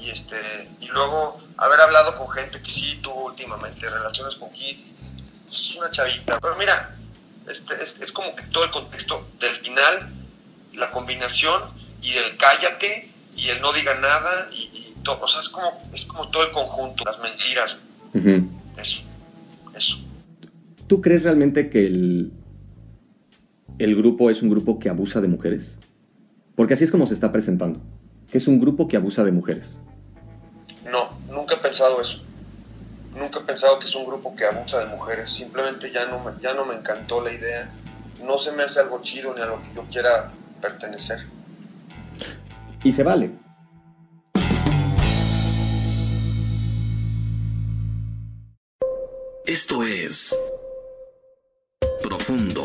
y, 0.00 0.10
este, 0.10 0.36
y 0.80 0.86
luego 0.86 1.40
haber 1.56 1.80
hablado 1.80 2.16
con 2.16 2.28
gente 2.28 2.60
que 2.60 2.70
sí 2.70 2.98
tuvo 3.02 3.26
últimamente 3.26 3.88
relaciones 3.88 4.36
con 4.36 4.50
Kid. 4.50 4.76
Es 5.50 5.76
una 5.76 5.90
chavita. 5.90 6.40
Pero 6.40 6.56
mira, 6.56 6.96
este, 7.48 7.80
es, 7.82 7.98
es 8.00 8.12
como 8.12 8.34
que 8.34 8.44
todo 8.44 8.64
el 8.64 8.70
contexto 8.70 9.26
del 9.38 9.56
final, 9.56 10.12
la 10.74 10.90
combinación 10.90 11.62
y 12.00 12.12
del 12.12 12.36
cállate 12.36 13.10
y 13.36 13.48
el 13.48 13.60
no 13.60 13.72
diga 13.72 13.94
nada 13.94 14.48
y, 14.52 14.94
todo. 15.02 15.20
O 15.20 15.28
sea, 15.28 15.40
es 15.40 15.48
como, 15.48 15.90
es 15.92 16.04
como 16.04 16.28
todo 16.28 16.44
el 16.44 16.52
conjunto, 16.52 17.04
las 17.04 17.18
mentiras. 17.18 17.76
Eso, 18.76 19.02
eso. 19.74 19.98
¿Tú 20.86 21.00
crees 21.00 21.24
realmente 21.24 21.70
que 21.70 21.86
el, 21.86 22.32
el 23.78 23.96
grupo 23.96 24.30
es 24.30 24.42
un 24.42 24.50
grupo 24.50 24.78
que 24.78 24.88
abusa 24.88 25.20
de 25.20 25.28
mujeres? 25.28 25.78
Porque 26.54 26.74
así 26.74 26.84
es 26.84 26.90
como 26.90 27.06
se 27.06 27.14
está 27.14 27.32
presentando, 27.32 27.80
que 28.30 28.38
es 28.38 28.48
un 28.48 28.60
grupo 28.60 28.88
que 28.88 28.96
abusa 28.96 29.24
de 29.24 29.32
mujeres. 29.32 29.80
No, 30.90 31.10
nunca 31.32 31.54
he 31.54 31.58
pensado 31.58 32.00
eso. 32.00 32.22
Nunca 33.16 33.40
he 33.40 33.42
pensado 33.42 33.78
que 33.78 33.86
es 33.86 33.94
un 33.94 34.06
grupo 34.06 34.34
que 34.34 34.44
abusa 34.44 34.80
de 34.80 34.86
mujeres. 34.86 35.30
Simplemente 35.30 35.90
ya 35.90 36.06
no 36.06 36.22
me, 36.22 36.32
ya 36.40 36.54
no 36.54 36.64
me 36.64 36.74
encantó 36.74 37.20
la 37.20 37.32
idea. 37.32 37.70
No 38.24 38.38
se 38.38 38.52
me 38.52 38.62
hace 38.62 38.80
algo 38.80 39.00
chido 39.02 39.34
ni 39.34 39.40
a 39.40 39.46
lo 39.46 39.60
que 39.62 39.74
yo 39.74 39.84
quiera 39.90 40.32
pertenecer. 40.60 41.18
Y 42.84 42.92
se 42.92 43.02
vale. 43.02 43.30
Esto 49.44 49.82
es 49.82 50.38
Profundo 52.02 52.64